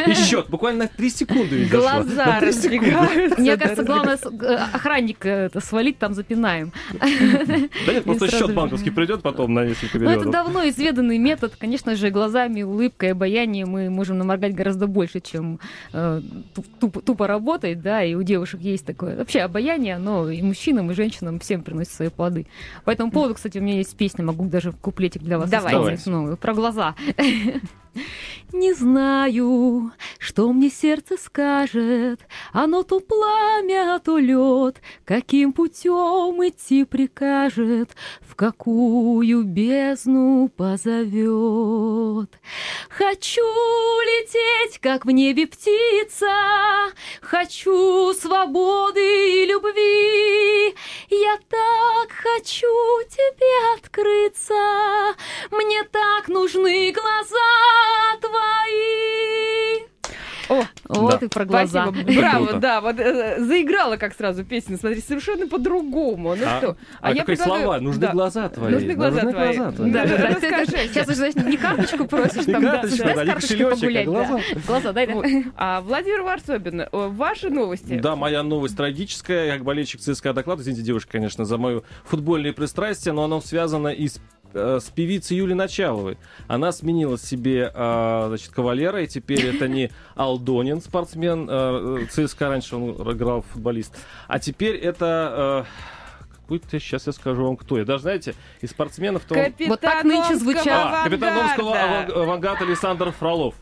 [0.09, 1.64] И счет буквально на 3 секунды.
[1.66, 3.40] Глаза разбегаются.
[3.40, 6.73] Мне кажется, главное э, охранника это свалить, там запинаем.
[7.01, 11.55] Да нет, просто счет банковский придет потом на несколько Но Ну, это давно изведанный метод.
[11.57, 15.61] Конечно же, глазами, улыбкой, обаянием мы можем наморгать гораздо больше, чем
[15.92, 16.21] э,
[16.81, 19.16] ту- тупо, работать, да, и у девушек есть такое.
[19.16, 22.47] Вообще обаяние, оно и мужчинам, и женщинам всем приносит свои плоды.
[22.85, 25.79] По этому поводу, кстати, у меня есть песня, могу даже куплетик для вас Давайте.
[25.79, 26.95] оставить новую, про глаза.
[28.52, 32.20] Не знаю, что мне сердце скажет,
[32.52, 37.90] Оно то пламя, то лед, Каким путем идти прикажет,
[38.33, 42.31] В какую бездну позовет.
[42.88, 46.33] Хочу лететь, как в небе птица,
[47.21, 50.75] Хочу свободы и любви.
[51.11, 55.14] Я так хочу тебе открыться,
[55.51, 59.91] Мне так нужны глаза твои.
[60.60, 61.86] О, Вот и про глаза.
[61.86, 66.34] Спасибо, браво, да, вот э, заиграла как сразу песня, смотри, совершенно по-другому.
[66.34, 67.80] Ну А- что, А, я какие предлагаю- слова?
[67.80, 68.12] Нужны да.
[68.12, 68.72] глаза твои.
[68.72, 69.56] Нужны глаза твои.
[69.56, 70.34] глаза Да, да, да.
[70.34, 70.88] Ты- Расскажи.
[70.88, 73.66] Сейчас уже, значит, не карточку просишь, Не там, да, карточку, да, да, с не карточкой
[73.66, 74.10] а погулять, да.
[74.12, 74.40] глаза.
[74.66, 75.44] Глаза, дай.
[75.56, 77.98] А Владимир Варсобин, э, ваши новости.
[77.98, 79.52] Да, моя новость трагическая.
[79.52, 80.60] Как болельщик ЦСКА доклад.
[80.60, 84.20] Извините, девушка, конечно, за мое футбольное пристрастие, но оно связано и с
[84.54, 86.18] с певицей Юлей Началовой.
[86.48, 92.48] Она сменила себе э, значит, кавалера, и теперь это не Алдонин, спортсмен э, э, ЦСКА,
[92.48, 93.96] раньше он играл футболист,
[94.28, 95.64] а теперь это...
[95.68, 95.92] э,
[96.42, 97.84] какой-то, сейчас я скажу вам, кто я.
[97.84, 99.22] Даже, знаете, из спортсменов...
[99.24, 99.34] То...
[99.68, 100.66] Вот так нынче звучат.
[100.68, 102.12] А, капитан Омского авангарда.
[102.12, 103.54] аванг- авангарда Александр Фролов.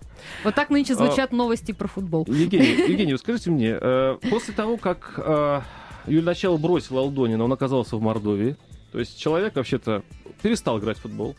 [0.45, 2.25] Вот так нынче звучат новости про футбол.
[2.27, 5.61] Евгений, Евгений, скажите мне, э, после того, как э,
[6.07, 8.57] Юлия Начало бросил Алдонина, он оказался в Мордовии,
[8.93, 10.03] то есть человек вообще-то
[10.43, 11.37] перестал играть в футбол,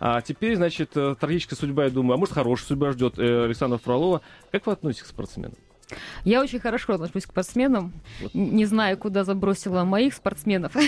[0.00, 3.78] а теперь, значит, э, трагическая судьба, я думаю, а может, хорошая судьба ждет э, Александра
[3.78, 4.20] Фролова.
[4.50, 5.52] Как вы относитесь к спортсменам?
[6.24, 7.92] Я очень хорошо отношусь к спортсменам.
[8.20, 8.34] Вот.
[8.34, 10.74] Не знаю, куда забросила моих спортсменов.
[10.74, 10.80] Но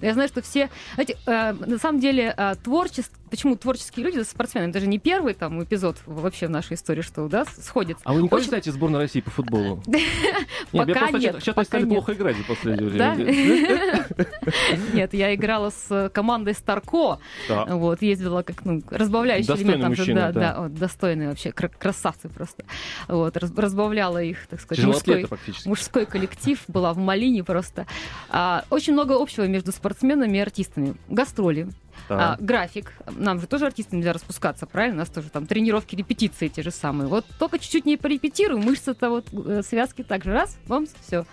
[0.00, 0.70] Я знаю, что все...
[0.94, 3.18] Знаете, э, на самом деле, э, творчество...
[3.32, 4.68] Почему творческие люди спортсмены?
[4.68, 8.02] Это же не первый там эпизод вообще в нашей истории, что да, сходится.
[8.04, 9.82] А вы никогда не Очень- знаете сборную России по футболу?
[10.70, 14.06] Пока нет, пока стали плохо играть за последнее время.
[14.92, 17.18] Нет, я играла с э, командой Старко.
[17.48, 20.14] Вот, ездила как, ну, разбавляющий элемент.
[20.14, 20.68] Да, да.
[20.68, 22.64] достойные вообще, кра- красавцы просто.
[23.08, 24.84] Вот, раз- разбавляла их, так сказать,
[25.64, 27.86] мужской коллектив, была в Малине просто.
[28.28, 30.94] А, очень много общего между спортсменами и артистами.
[31.08, 31.68] Гастроли,
[32.08, 32.34] Да.
[32.34, 32.92] а, график.
[33.10, 34.96] Нам же тоже артистам нельзя распускаться, правильно?
[34.96, 37.08] У нас тоже там тренировки, репетиции те же самые.
[37.08, 41.24] Вот только чуть-чуть не порепетируем, мышцы-то вот, э, связки так же раз, вам все.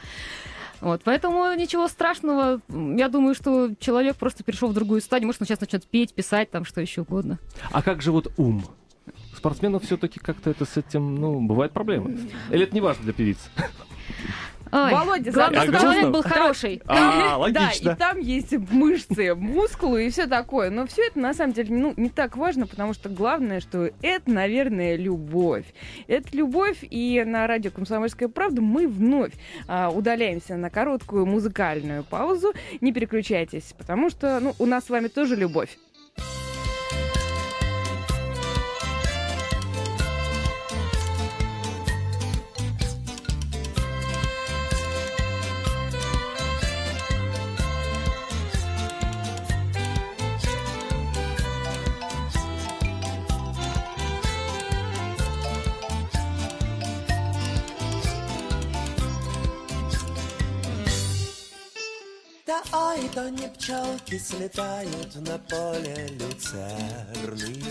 [0.81, 2.61] Вот, поэтому ничего страшного.
[2.69, 5.27] Я думаю, что человек просто перешел в другую стадию.
[5.27, 7.37] Может, он сейчас начнет петь, писать, там что еще угодно.
[7.71, 8.63] А как же вот ум?
[9.35, 12.17] Спортсменов все-таки как-то это с этим, ну, бывает проблемы.
[12.49, 13.37] Или это не важно для певиц?
[14.71, 16.81] Ой, Володя, главное, чтобы человек был хороший.
[16.85, 17.91] А, Да, логично.
[17.91, 20.69] и там есть мышцы, мускулы и все такое.
[20.69, 24.29] Но все это на самом деле ну, не так важно, потому что главное, что это,
[24.29, 25.65] наверное, любовь.
[26.07, 29.33] Это любовь, и на радио «Комсомольская правда» мы вновь
[29.67, 32.53] а, удаляемся на короткую музыкальную паузу.
[32.81, 35.77] Не переключайтесь, потому что ну, у нас с вами тоже любовь.
[62.89, 67.63] Ой, то не пчелки слетают на поле люцерны.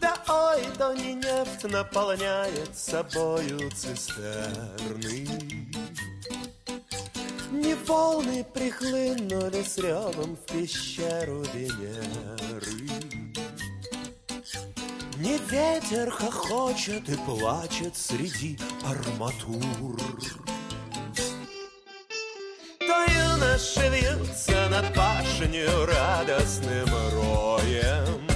[0.00, 5.28] Да ой, то не нефть наполняет собою цистерны.
[7.50, 12.90] Не волны прихлынули с ревом в пещеру Венеры.
[15.18, 19.96] Не ветер хохочет и плачет среди арматур.
[23.52, 28.26] Вьются над пашню радостным роем,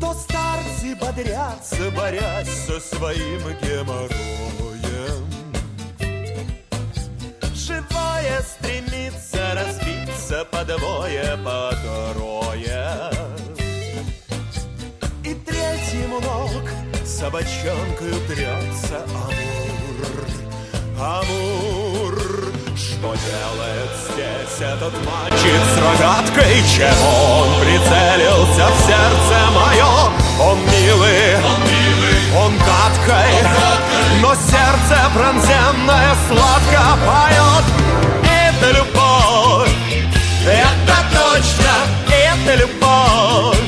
[0.00, 5.30] То старцы бодрятся, борясь со своим геморроем.
[7.54, 13.10] Живое стремится разбиться по двое, по трое.
[15.22, 16.68] И третьему ног
[17.06, 19.74] собачонкою трется Амур.
[20.98, 22.23] Амур,
[22.76, 26.62] что делает здесь этот мальчик с рогаткой?
[26.66, 29.92] Чего он прицелился в сердце мое?
[30.40, 33.32] Он милый, он милый, он гадкой,
[34.20, 37.64] но сердце пронзенное сладко поет.
[38.24, 39.70] Это любовь,
[40.44, 41.74] это точно,
[42.10, 43.58] это любовь.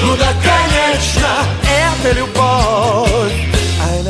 [0.00, 1.30] Ну да, конечно,
[1.64, 3.32] это любовь.
[3.82, 4.02] Ай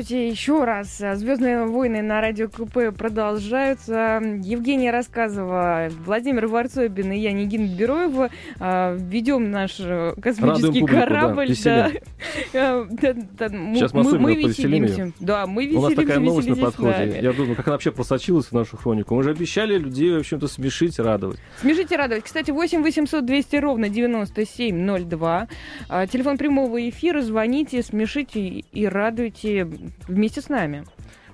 [0.00, 0.96] Здравствуйте еще раз.
[1.16, 4.18] Звездные войны на радио КП продолжаются.
[4.42, 11.00] Евгения Рассказова, Владимир Варцобин и я, Нигин Бероева, а, ведем наш э, космический публику, да,
[11.00, 11.48] корабль.
[11.48, 11.92] веселя.
[12.54, 15.12] Э, да, да, м- Сейчас мы мы, мы веселимся.
[15.20, 17.18] Да, мы У веселимся, нас такая новость на подходе.
[17.20, 19.14] Я думаю, как она вообще просочилась в нашу хронику.
[19.14, 21.38] Мы же обещали людей, в общем-то, смешить, радовать.
[21.60, 22.24] Смешите радовать.
[22.24, 25.48] Кстати, 8 800 200 ровно 9702.
[25.90, 27.20] А, Телефон прямого эфира.
[27.20, 28.40] Звоните, смешите
[28.72, 29.68] и радуйте
[30.06, 30.84] вместе с нами.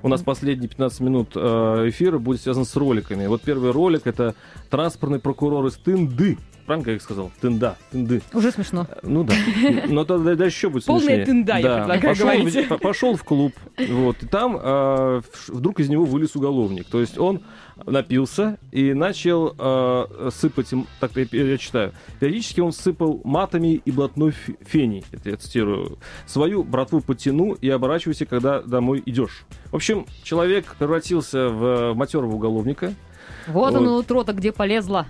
[0.02, 1.40] У нас последние 15 минут э,
[1.88, 3.26] эфира будет связан с роликами.
[3.26, 4.34] Вот первый ролик это
[4.70, 6.38] транспортный прокурор из Тынды.
[6.66, 7.30] Правильно, как я сказал?
[7.40, 7.76] Тында.
[7.92, 8.22] Тынды.
[8.34, 8.86] Уже смешно.
[8.90, 9.34] Э, Ну да.
[9.88, 11.24] Но тогда да, еще будет Полная смешнее.
[11.26, 12.68] тында, я предлагаю Пошел говорить.
[12.80, 13.52] Пошел в клуб,
[13.88, 16.86] вот, и там э, вдруг из него вылез уголовник.
[16.86, 17.42] То есть он
[17.86, 24.32] напился и начал э, сыпать, так я, я читаю, периодически он сыпал матами и блатной
[24.64, 29.44] феней, это я цитирую, свою братву потяну и оборачивайся, когда домой идешь.
[29.70, 32.92] В общем, человек превратился в матерого уголовника.
[33.46, 33.76] Вот Вот.
[33.80, 35.06] оно утро-то где полезла.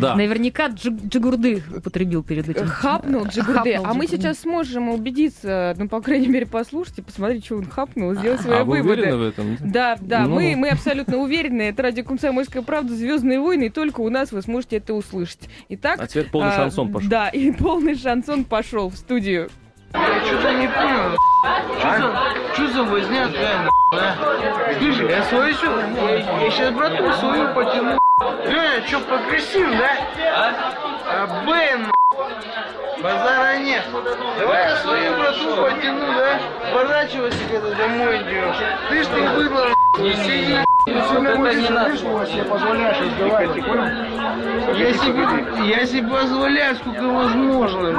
[0.00, 0.14] Да.
[0.14, 2.66] Наверняка джиг- джигурды употребил перед этим.
[2.66, 3.76] Хапнул Джигурде.
[3.78, 4.22] Хапнул А мы Джигурды.
[4.22, 8.58] сейчас сможем убедиться, ну, по крайней мере, послушать и посмотреть, что он хапнул, сделать свои
[8.58, 9.42] А вы уверены выводы.
[9.42, 9.70] в этом?
[9.70, 10.34] Да, да, Ну.
[10.34, 11.62] мы, мы абсолютно уверены.
[11.62, 15.48] Это радио «Комсомольская правда», «Звездные войны», и только у нас вы сможете это услышать.
[15.70, 17.08] Итак, А теперь полный а, шансон пошел.
[17.08, 19.48] Да, и полный шансон пошел в студию.
[19.92, 21.16] Что-то не понял.
[21.78, 24.74] Что за, что за возня такая, а?
[24.78, 25.54] Слышь, я свою?
[25.54, 27.98] Я, я сейчас брату свою потяну.
[28.24, 29.90] Леня, что, покрасим, да?
[31.06, 31.92] А, Бен,
[33.02, 33.84] базара нет.
[34.38, 36.40] Давай я свою брату потяну, да?
[36.72, 38.56] Поворачивайся, когда домой идешь.
[38.88, 40.56] Ты ж ты быдло, не сиди.
[40.86, 41.90] Это не надо.
[44.74, 47.98] Я себе, я себе позволяю, сколько возможно.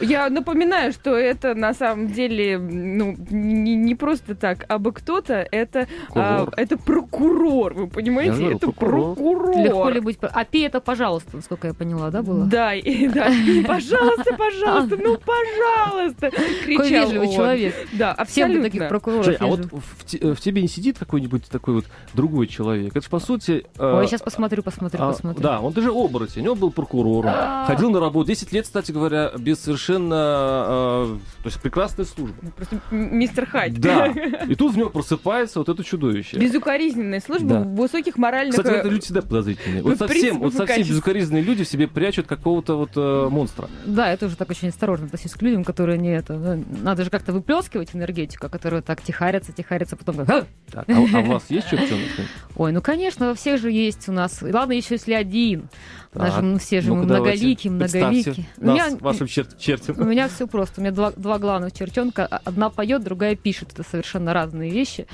[0.00, 5.46] Я напоминаю, что это на самом деле ну, не, не просто так, а бы кто-то,
[5.50, 6.54] это, а, Прокурор.
[6.56, 8.32] это прокурор, вы понимаете?
[8.32, 9.14] Я говорю, это прокурор.
[9.14, 9.58] прокурор.
[9.64, 10.18] Легко ли быть...
[10.20, 12.44] А пей это, пожалуйста, насколько я поняла, да, было?
[12.46, 13.24] Да, и, да.
[13.66, 17.34] Пожалуйста, пожалуйста, ну пожалуйста, Какой кричал вежливый он.
[17.34, 17.74] человек.
[17.92, 18.62] Да, Всем бы абсолютно.
[18.64, 19.26] таких прокуроров.
[19.26, 22.90] Жень, а вот в, в тебе не сидит какой-нибудь такой вот другой человек?
[22.90, 23.64] Это же, по сути...
[23.78, 25.42] э, Ой, сейчас посмотрю, посмотрю, а, посмотрю.
[25.42, 27.32] Да, он даже оборотень, он был прокурором,
[27.66, 29.83] ходил на работу 10 лет, кстати говоря, без совершенно...
[29.92, 32.36] э, то есть прекрасная служба.
[32.56, 33.74] Просто м- мистер Хайд.
[33.78, 34.06] Да,
[34.48, 36.38] и тут в нем просыпается вот это чудовище.
[36.38, 37.60] Безукоризненная служба Да.
[37.60, 38.56] высоких моральных...
[38.56, 39.82] Кстати, э, это люди всегда подозрительные.
[39.82, 40.90] ну, Вот совсем, вот совсем качеств.
[40.90, 43.68] безукоризненные люди в себе прячут какого-то вот э, монстра.
[43.84, 46.34] Да, я тоже так очень осторожно отношусь к людям, которые не это.
[46.34, 50.24] ну, Надо же как-то выплескивать энергетику, которые так тихарятся, тихарятся, потом!
[50.26, 52.08] Так, а, а у вас есть чертенок?
[52.56, 54.40] Ой, ну конечно, во всех же есть у нас.
[54.42, 55.68] Ладно, еще если один.
[56.14, 58.46] У нас Так, же, ну, все мы представьте многоликие.
[58.58, 60.00] У меня- вашим чер- чертем.
[60.00, 60.80] У меня все просто.
[60.80, 62.26] У меня два, два главных чертенка.
[62.26, 63.72] Одна поет, другая пишет.
[63.72, 65.06] Это совершенно разные вещи.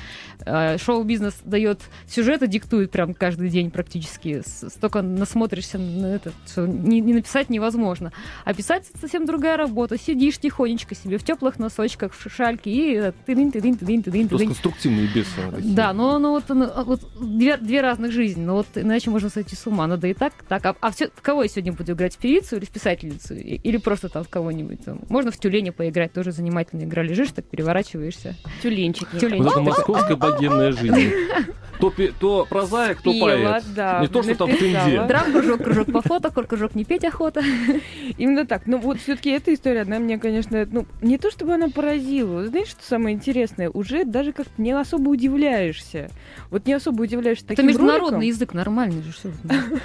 [0.44, 4.42] Э, Шоу-бизнес дает сюжеты, диктует прям каждый день практически.
[4.44, 8.12] Столько насмотришься на это, что не, не написать невозможно.
[8.44, 9.98] А писать это совсем другая работа.
[9.98, 14.36] Сидишь тихонечко себе в теплых носочках, в шишальке и э, тыдынь, тыдынь, тыдынь, тыдынь, Просто
[14.36, 14.48] тыдынь.
[14.48, 15.30] конструктивные бесы.
[15.60, 18.44] Да, но ну, вот, ну, а вот две, две разных жизни.
[18.44, 19.86] Но вот иначе можно сойти с ума.
[19.86, 20.76] Надо и так, так.
[20.80, 22.14] А, а всё- в кого я сегодня буду играть?
[22.16, 23.34] В певицу или в писательницу?
[23.34, 24.84] Или просто там в кого-нибудь?
[24.84, 25.00] Там.
[25.08, 27.02] Можно в тюленя поиграть, тоже занимательная игра.
[27.02, 28.36] Лежишь, так переворачиваешься.
[28.62, 29.18] Тюленчики.
[29.20, 29.42] Тюлень.
[29.42, 31.12] Вот это московская богемная жизнь.
[31.78, 33.64] То, пе- то прозаик, то поэт.
[33.74, 34.58] да, Не то, что там в.
[34.58, 35.02] Тынде.
[35.08, 37.42] Драм, кружок, кружок по фото, хор, кружок не петь охота.
[38.18, 38.66] Именно так.
[38.66, 42.46] Но вот все-таки эта история, она мне, конечно, ну, не то чтобы она поразила.
[42.46, 43.70] Знаешь, что самое интересное?
[43.70, 46.10] Уже даже как-то не особо удивляешься.
[46.50, 48.20] Вот не особо удивляешься Это таким международный роликам.
[48.28, 49.12] язык, нормальный же.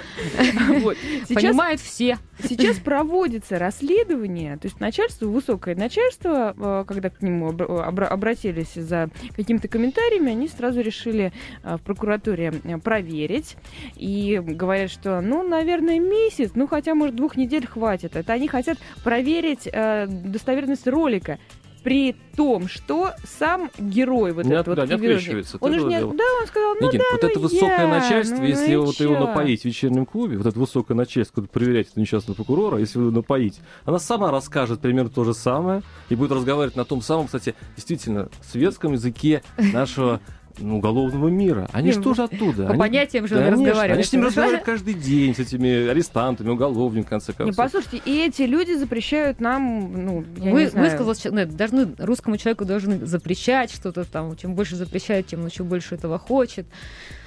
[0.82, 0.95] Вот.
[1.28, 2.18] Сейчас Понимают все.
[2.42, 8.74] Сейчас проводится расследование, то есть начальство, высокое начальство, э, когда к нему обра- обра- обратились
[8.74, 11.32] за какими-то комментариями, они сразу решили
[11.62, 13.56] э, в прокуратуре э, проверить
[13.96, 18.16] и говорят, что, ну, наверное, месяц, ну, хотя, может, двух недель хватит.
[18.16, 21.38] Это они хотят проверить достоверность ролика.
[21.86, 25.84] При том, что сам герой вот Не этот от- вот да, не открещивается, он же
[25.84, 26.14] не, дело.
[26.16, 28.76] да, он сказал, ну Никин, да, вот ну это высокое я, начальство, ну, если и
[28.76, 32.78] вот его напоить в вечернем клубе, вот это высокое начальство, которое проверяет этого несчастного прокурора,
[32.78, 37.02] если его напоить, она сама расскажет примерно то же самое и будет разговаривать на том
[37.02, 41.68] самом, кстати, действительно, светском языке нашего ну, уголовного мира.
[41.72, 42.64] Они же Не, тоже оттуда.
[42.64, 43.90] По Они- понятиям же Конечно, разговаривать.
[43.98, 47.56] Они с ними разговаривают каждый день, с этими арестантами, уголовниками, в конце Не, концов.
[47.56, 50.86] послушайте, и эти люди запрещают нам, ну, я Вы, не знаю.
[50.86, 54.36] высказалось, нет, должны, русскому человеку должны запрещать что-то там.
[54.36, 56.66] Чем больше запрещают, тем он еще больше этого хочет.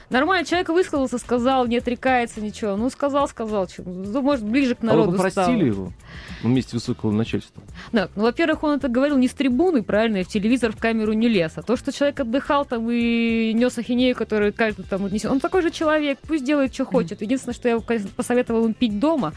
[0.10, 2.76] Нормально, человек высказался, сказал, не отрекается, ничего.
[2.76, 3.70] Ну, сказал, сказал.
[3.78, 5.54] Ну, может, ближе к А вы народу попросили стал.
[5.54, 5.94] его
[6.44, 7.62] на месте высокого начальства?
[7.92, 11.14] Да, ну, во-первых, он это говорил не с трибуны, правильно, и в телевизор, в камеру
[11.14, 11.54] не лез.
[11.56, 15.40] А то, что человек отдыхал там и нес ахинею, которую каждый там вот несет, он
[15.40, 17.22] такой же человек, пусть делает, что хочет.
[17.22, 17.80] Единственное, что я
[18.16, 19.34] посоветовал им пить дома,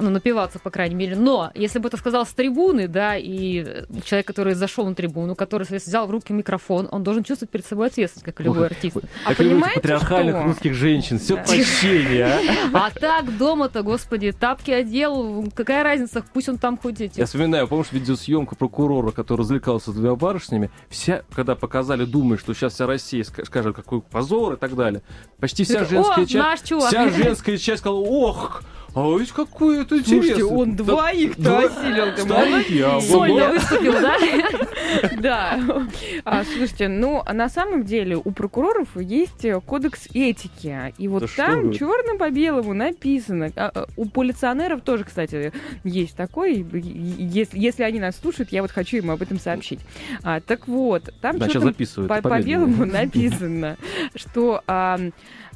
[0.00, 1.16] ну, напиваться, по крайней мере.
[1.16, 5.66] Но если бы это сказал с трибуны, да, и человек, который зашел на трибуну, который
[5.68, 8.96] взял в руки микрофон, он должен чувствовать перед собой ответственность, как и любой Ох, артист.
[9.24, 10.44] А понимаете, патриархальных что?
[10.44, 11.18] русских женщин.
[11.18, 11.42] Все Да.
[11.42, 12.26] прощение,
[12.72, 12.86] а?
[12.86, 17.18] А так дома-то, господи, тапки одел, какая разница, пусть он там хоть эти...
[17.20, 20.70] Я вспоминаю, помнишь видеосъемку прокурора, который развлекался с двумя барышнями?
[20.88, 25.02] Вся, когда показали, думая, что сейчас вся Россия ска- скажет, какой позор и так далее.
[25.38, 26.64] Почти вся женская часть...
[26.66, 28.62] Вся женская часть сказала, ох,
[28.94, 30.34] а ведь какой это интересный.
[30.34, 32.14] Слушайте, он двоих-то да- осилил.
[32.14, 34.16] ты а вот- Сольно выступил, да?
[35.20, 35.60] Да.
[36.24, 40.92] А, слушайте, ну, на самом деле у прокуроров есть э, кодекс этики.
[40.98, 43.52] И вот там черным по белому написано.
[43.56, 45.52] А, а, у полиционеров тоже, кстати,
[45.84, 46.66] есть такой.
[46.72, 49.80] Если, если они нас слушают, я вот хочу им об этом сообщить.
[50.22, 52.22] А, так вот, там записывают.
[52.22, 53.76] по, белому написано,
[54.14, 54.98] что а,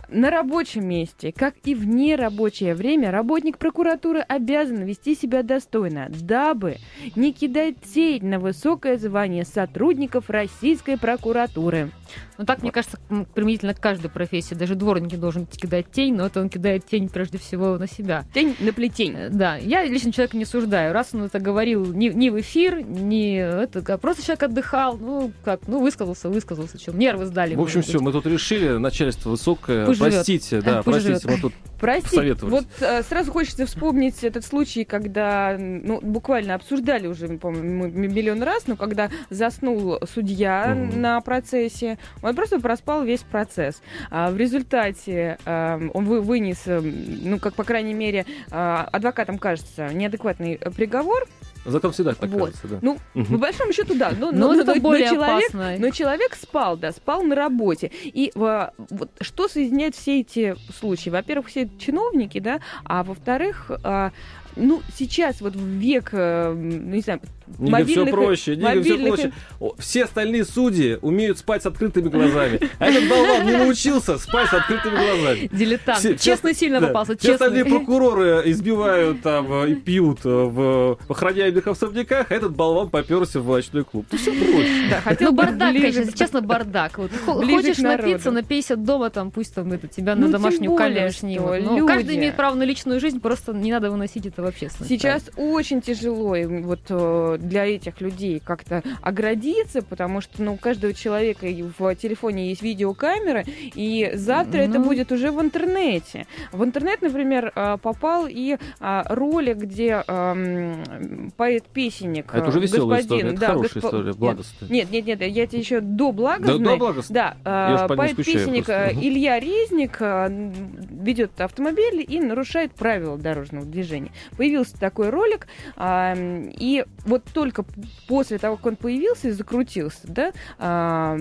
[0.09, 6.77] на рабочем месте, как и в нерабочее время, работник прокуратуры обязан вести себя достойно, дабы
[7.17, 11.91] не кидать тень на высокое звание сотрудников российской прокуратуры.
[12.37, 12.99] Ну так, мне кажется,
[13.35, 14.55] применительно к каждой профессии.
[14.55, 18.25] Даже дворник не должен кидать тень, но это он кидает тень прежде всего на себя.
[18.35, 19.15] Тень на плетень.
[19.17, 20.93] Э, Да, я лично человека не суждаю.
[20.93, 25.31] Раз он это говорил не, не в эфир, не это, а просто человек отдыхал, ну
[25.45, 27.55] как, ну высказался, высказался, что нервы сдали.
[27.55, 29.87] В общем, все, мы тут решили, начальство высокое.
[29.87, 30.15] Пусть живет.
[30.15, 31.37] простите, да, Пусть простите, живет.
[31.37, 32.53] мы тут Простите, Советовались.
[32.55, 38.67] вот э, сразу хочется вспомнить этот случай, когда, ну, буквально обсуждали уже, по-моему, миллион раз,
[38.67, 41.01] но когда заснул судья Мгм.
[41.03, 43.81] на процессе, он просто проспал весь процесс.
[44.11, 49.39] А в результате э, он вы- вынес, э, ну, как, по крайней мере, э, адвокатам
[49.39, 51.27] кажется, неадекватный приговор.
[51.67, 52.41] Зато всегда так Вот.
[52.51, 52.79] кажется, да.
[52.83, 53.27] Ну, Мгм.
[53.27, 54.11] по большому счету, да.
[54.19, 55.77] Но, Но но- это но- но более человек, опасно.
[55.79, 57.91] но человек спал, да, спал на работе.
[58.05, 61.09] И э, вот что соединяет все эти случаи?
[61.09, 64.11] Во-первых, все чиновники, да, а во-вторых, а,
[64.57, 67.21] ну, сейчас вот в век, ну, не знаю,
[67.59, 69.33] Нига, все мобильных- проще, Нига, все мобильных- проще.
[69.61, 72.59] О, Все остальные судьи умеют спать с открытыми глазами.
[72.79, 75.49] А этот болван не научился спать с открытыми глазами.
[75.53, 75.99] Дилетант.
[75.99, 76.87] Все- честно, все- сильно да.
[76.87, 82.55] попался, Все остальные прокуроры избивают там э, и пьют э, в охраняемых особняках, а этот
[82.57, 84.07] болван поперся в ночной клуб.
[84.17, 84.87] Все проще.
[84.91, 86.97] да, хотел Ну, бардак, ближе конечно, к- честно, бардак.
[86.99, 90.75] Вот, хочешь напиться, напейся дома, там, пусть там это, тебя Ну, на домашнюю.
[90.75, 94.89] Но люди- каждый имеет право на личную жизнь, просто не надо выносить это в общественность.
[94.89, 100.93] Сейчас очень тяжело вот э, для этих людей как-то оградиться, потому что ну, у каждого
[100.95, 101.47] человека
[101.79, 104.85] в телефоне есть видеокамера, и завтра это Ну.
[104.85, 106.27] будет уже в интернете.
[106.53, 112.33] В интернет, например, э, попал и а, ролик, где эм, поэт-песенник...
[112.35, 114.69] А это уже э, веселая господин, история, это да, хорошая госпо- история, благостная.
[114.71, 116.79] Нет, нет, нет, я тебе еще до Да, благостной.
[117.09, 117.37] да.
[117.45, 118.93] Да, Я э, по ней скучаю поэт-песенник э.
[119.01, 120.53] Илья Резник э,
[120.91, 124.11] ведет автомобиль и нарушает правила дорожного движения.
[124.37, 127.65] Появился такой ролик, а, и вот только
[128.09, 131.17] после того, как он появился и закрутился, да, а,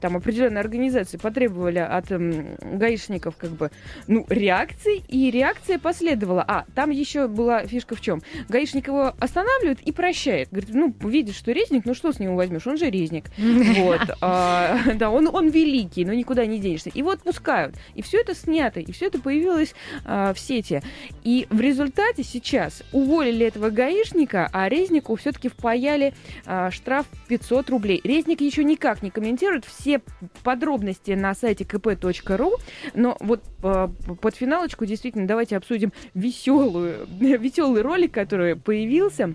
[0.00, 3.70] там определенные организации потребовали от м, гаишников как бы,
[4.06, 6.44] ну, реакции, и реакция последовала.
[6.46, 8.22] А, там еще была фишка в чем?
[8.48, 10.48] Гаишник его останавливает и прощает.
[10.50, 12.66] Говорит, ну, видишь, что резник, ну что с него возьмешь?
[12.66, 13.26] Он же резник.
[13.76, 14.00] Вот.
[14.20, 16.90] а, Да, он, он великий, но никуда не денешься.
[16.94, 17.76] Его отпускают.
[17.94, 20.82] И все это снято, и все это появилось а, в сети.
[21.24, 22.55] И в результате сейчас
[22.92, 28.00] уволили этого гаишника, а резнику все-таки впаяли а, штраф 500 рублей.
[28.02, 30.00] Резник еще никак не комментирует все
[30.42, 32.52] подробности на сайте kp.ru,
[32.94, 33.88] но вот а,
[34.20, 39.34] под финалочку действительно давайте обсудим веселую, веселый ролик, который появился.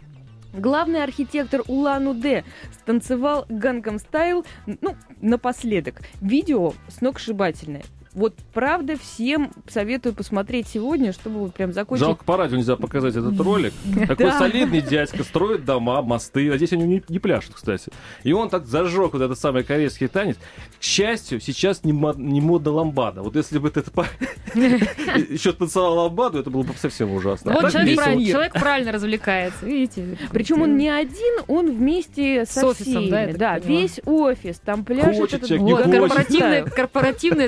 [0.54, 2.44] Главный архитектор Улан-Удэ
[2.74, 6.02] станцевал гангам стайл, ну, напоследок.
[6.20, 7.84] Видео сногсшибательное.
[8.14, 12.06] Вот правда всем советую посмотреть сегодня, чтобы вот прям закончить.
[12.06, 13.74] Жалко, по радио нельзя показать этот ролик.
[14.08, 14.38] Такой Да.
[14.38, 16.52] солидный дядька строит дома, мосты.
[16.52, 17.90] А здесь они не, не пляшут, кстати.
[18.24, 20.36] И он так зажег вот этот самый корейский танец.
[20.80, 23.22] К счастью, сейчас не, мо- не мода ламбада.
[23.22, 24.06] Вот если бы это по-
[24.56, 27.54] еще танцевал ламбаду, это было бы совсем ужасно.
[27.54, 30.18] Вот человек, правильно, развлекается, видите.
[30.32, 33.32] Причем он не один, он вместе со С офисом, всеми.
[33.34, 35.42] да, весь офис, там хочет.
[35.48, 37.48] корпоративное, корпоративное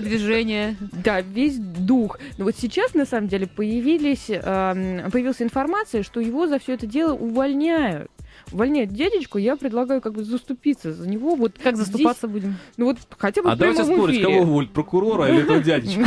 [0.53, 0.75] движение.
[1.03, 2.19] Да, весь дух.
[2.37, 6.85] Но вот сейчас, на самом деле, появились, эм, появилась информация, что его за все это
[6.85, 8.11] дело увольняют.
[8.53, 11.35] Увольняют дядечку, я предлагаю как бы заступиться за него.
[11.35, 12.55] Вот Как здесь- заступаться будем?
[12.77, 14.25] ну вот хотя бы А в давайте спорить, эфире.
[14.27, 16.03] кого уволить, прокурора или этого дядечку.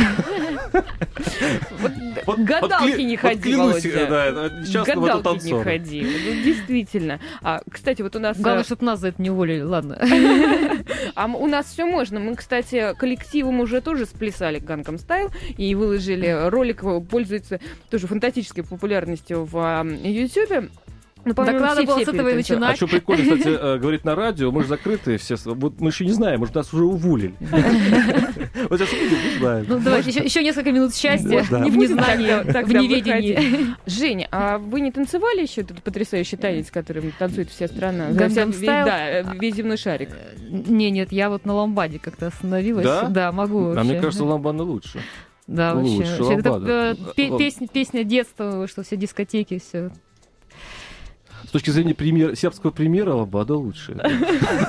[1.79, 1.91] Вот
[2.25, 4.07] Вот- гадалки вот кля- не вот ходи, Володя.
[4.09, 6.01] да, это несчастного Гадалки не ходи.
[6.43, 7.19] Действительно.
[7.41, 8.37] А, кстати, вот у нас...
[8.39, 9.61] Главное, э, чтобы нас за это не уволили.
[9.61, 9.97] Ладно.
[11.15, 12.19] А у нас все можно.
[12.19, 18.63] Мы, кстати, коллективом уже тоже сплясали Ганком Стайл и выложили ролик, э, пользуется тоже фантастической
[18.63, 20.69] популярностью в Ютубе.
[21.29, 22.33] Ну, по-моему, все- было с этого и перетанцевали.
[22.33, 22.75] А начинать.
[22.77, 25.35] что прикольно, кстати, э, говорить на радио, мы же закрытые все.
[25.45, 27.33] Вот мы еще не знаем, может, нас уже уволили.
[28.69, 29.65] Вот сейчас увидим, не знаем.
[29.69, 31.59] Ну, давайте еще, несколько минут счастья Вот, да.
[31.59, 33.75] в Не незнании, в неведении.
[33.85, 38.07] Женя, а вы не танцевали еще этот потрясающий танец, которым танцует вся страна?
[38.29, 38.85] Вся- Style?
[38.85, 40.09] Да, э, весь земной шарик.
[40.49, 42.85] Не, нет, я вот на ламбаде как-то остановилась.
[42.85, 43.31] Да?
[43.31, 44.99] могу А мне кажется, ламбана лучше.
[45.47, 45.91] Да, вообще.
[45.91, 46.73] лучше Вообще, это, ламбада.
[46.73, 49.91] э, пе- песня, песня детства, что все дискотеки, все.
[51.45, 53.97] С точки зрения премьер, сербского премьера, ламбада лучше.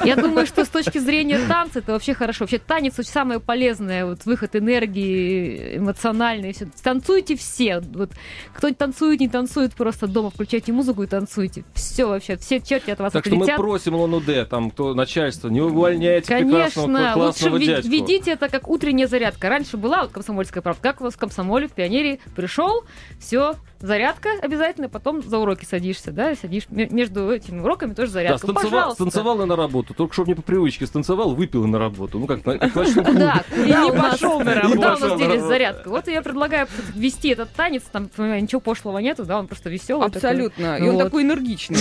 [0.04, 2.44] Я думаю, что с точки зрения танца это вообще хорошо.
[2.44, 6.52] Вообще танец очень самое полезное, вот выход энергии эмоциональный.
[6.52, 6.68] Все.
[6.82, 7.80] Танцуйте все.
[7.80, 8.10] Вот
[8.54, 11.64] кто танцует, не танцует, просто дома включайте музыку и танцуйте.
[11.74, 13.56] Все вообще, все черти от вас Так что мы отлетят.
[13.56, 17.88] просим ЛНУД, там, кто начальство, не увольняйте Конечно, прекрасного, лучше классного ви- дядьку.
[17.90, 19.48] ведите это как утренняя зарядка.
[19.48, 20.80] Раньше была вот комсомольская правда.
[20.82, 22.84] Как у вас в комсомоле, в пионере пришел,
[23.18, 28.12] все, зарядка обязательно, потом за уроки садишься, да, сидишь м- между этими уроками тоже Да,
[28.14, 28.38] зарядка.
[28.38, 28.94] станцевал, Пожалуйста.
[28.94, 29.94] станцевал и на работу.
[29.94, 32.18] Только что не по привычке станцевал, выпил и на работу.
[32.18, 32.72] Ну, как, на- как.
[32.74, 33.42] Да,
[33.86, 34.74] у нас, пошел на работу.
[34.76, 35.48] куда у Не пошел нас на делись работу.
[35.48, 35.88] зарядка?
[35.90, 40.06] Вот я предлагаю ввести этот танец, там ничего пошлого нету, да, он просто веселый.
[40.06, 40.76] Абсолютно.
[40.78, 41.76] И он такой энергичный.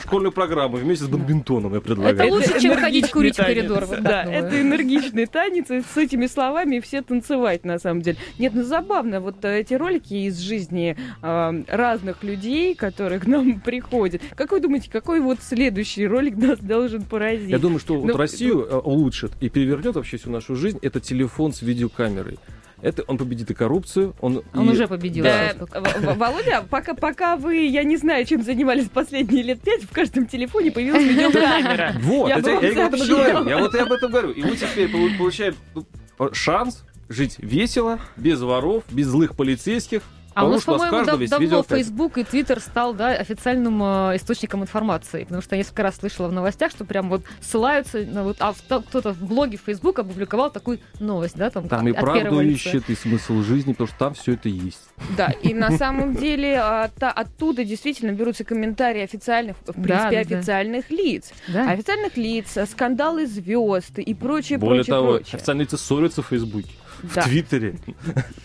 [0.00, 2.14] Школьную, программу вместе с бадминтоном я предлагаю.
[2.16, 3.86] Это лучше, чем ходить курить в коридор.
[4.00, 8.16] Да, это энергичный танец, и с этими словами все танцевать, на самом деле.
[8.38, 10.96] Нет, ну забавно, вот э, эти ролики из жизни
[11.28, 14.22] э, разных людей, которые к нам приходят.
[14.36, 17.50] Как вы думаете, какой вот следующий ролик нас должен поразить?
[17.50, 20.78] Я думаю, что вот Ну, Россию э, улучшит и перевернет вообще всю нашу жизнь.
[20.82, 22.38] Это телефон с видеокамерой.
[22.80, 25.24] Это он победит и коррупцию, он, Он и- уже победил.
[25.24, 25.52] Э.
[25.58, 25.66] В-
[26.00, 30.26] В- Володя, пока, пока вы, я не знаю, чем занимались последние лет пять, в каждом
[30.26, 31.94] телефоне появилась видеокамера.
[32.02, 33.48] Вот, Я это, я, об этом говорю.
[33.48, 34.30] Я вот и об этом говорю.
[34.30, 35.84] И мы теперь полу- получаем ну,
[36.32, 40.02] шанс жить весело, без воров, без злых полицейских.
[40.38, 41.62] А у нас, по-моему, дав- давно.
[41.62, 45.24] Facebook и Twitter стал да, официальным э, источником информации.
[45.24, 48.36] Потому что я несколько раз слышала в новостях, что прям вот ссылаются на вот...
[48.40, 51.96] А в- кто-то в блоге в Facebook опубликовал такую новость, да, там, Там и от
[51.96, 54.80] первого правду ищет, и смысл жизни, потому что там все это есть.
[55.16, 60.10] Да, и на самом деле а, оттуда действительно берутся комментарии официальных, в принципе, Да, да,
[60.10, 60.36] да.
[60.36, 61.32] официальных лиц.
[61.48, 61.70] Да.
[61.70, 65.36] Официальных лиц, а, скандалы звезд и прочее, Более прочее, того, прочее.
[65.36, 66.68] официальные лица ссорятся в Фейсбуке,
[67.14, 67.22] Да.
[67.22, 67.76] в Твиттере.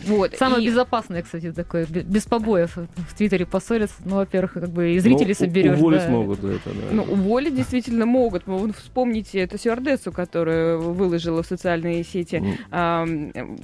[0.06, 0.34] Вот.
[0.38, 3.96] Самое и- безопасное, кстати, такое, бе- без побоев в Твиттере поссориться.
[4.04, 5.78] Ну, во-первых, как бы и зрителей Ну, соберешь.
[5.78, 6.08] Уволить да.
[6.10, 6.86] могут это, да.
[6.92, 8.46] Ну, уволить действительно могут.
[8.46, 13.58] Вот Вспомните эту стюардессу, которая выложила в социальные сети ам, эм,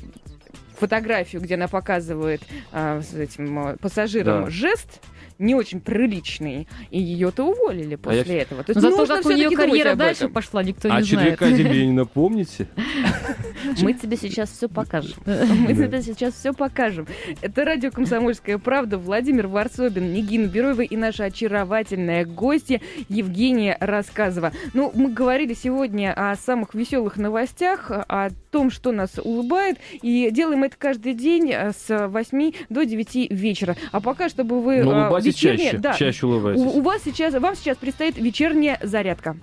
[0.78, 2.41] фотографию, где она показывает
[2.72, 4.51] а, с этим а, пассажирам Да.
[4.51, 5.01] жест
[5.41, 8.62] не очень приличный, и ее-то уволили после я- этого.
[8.62, 10.32] То Но есть зато нужно как у нее карьера дальше этом.
[10.34, 11.38] пошла, никто А не знает.
[11.38, 12.68] четверка тебе не напомните?
[13.82, 15.14] Мы тебе сейчас все покажем.
[15.26, 17.07] Мы тебе сейчас все покажем.
[17.41, 18.99] Это радио «Комсомольская правда».
[18.99, 24.53] Владимир Варсобин, Нигина Бероева и наша очаровательная гостья Евгения Рассказова.
[24.74, 30.64] Ну, мы говорили сегодня о самых веселых новостях, о том, что нас улыбает, и делаем
[30.64, 33.76] это каждый день э, с 8 до 9 вечера.
[33.93, 34.82] А пока, чтобы вы...
[34.82, 36.61] Но э, улыбайтесь вечернее- чаще, да, чаще у, улыбайтесь.
[36.61, 39.36] у вас сейчас, вам сейчас предстоит вечерняя зарядка.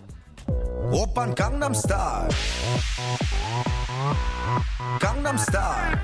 [0.93, 2.29] 오빤 강남스타일
[5.01, 5.99] 강남스타일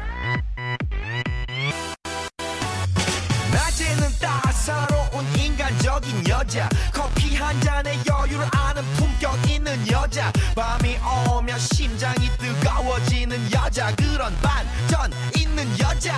[3.53, 10.97] 낮에는 따사로운 인간적인 여자 커피 한 잔에 여유를 아는 품격 있는 여자 밤이
[11.37, 16.14] 오면 심장이 뜨거워지는 여자 그런 반전 있는 여자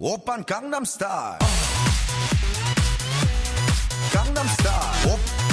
[0.00, 1.57] 오빤 강남스타일
[4.12, 5.47] Gangnam Style.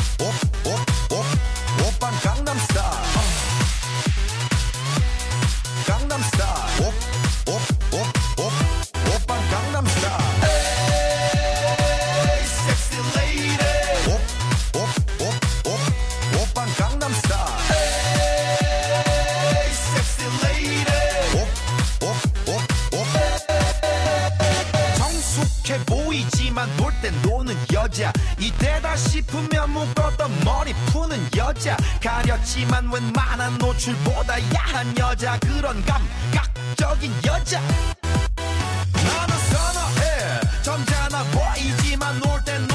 [31.66, 35.36] 여자 가렸지만 웬만한 노출보다 야한 여자.
[35.40, 37.60] 그런 감각적인 여자.
[38.94, 40.62] 나는 선어해.
[40.62, 42.68] 점잖아 보이지만 놀땐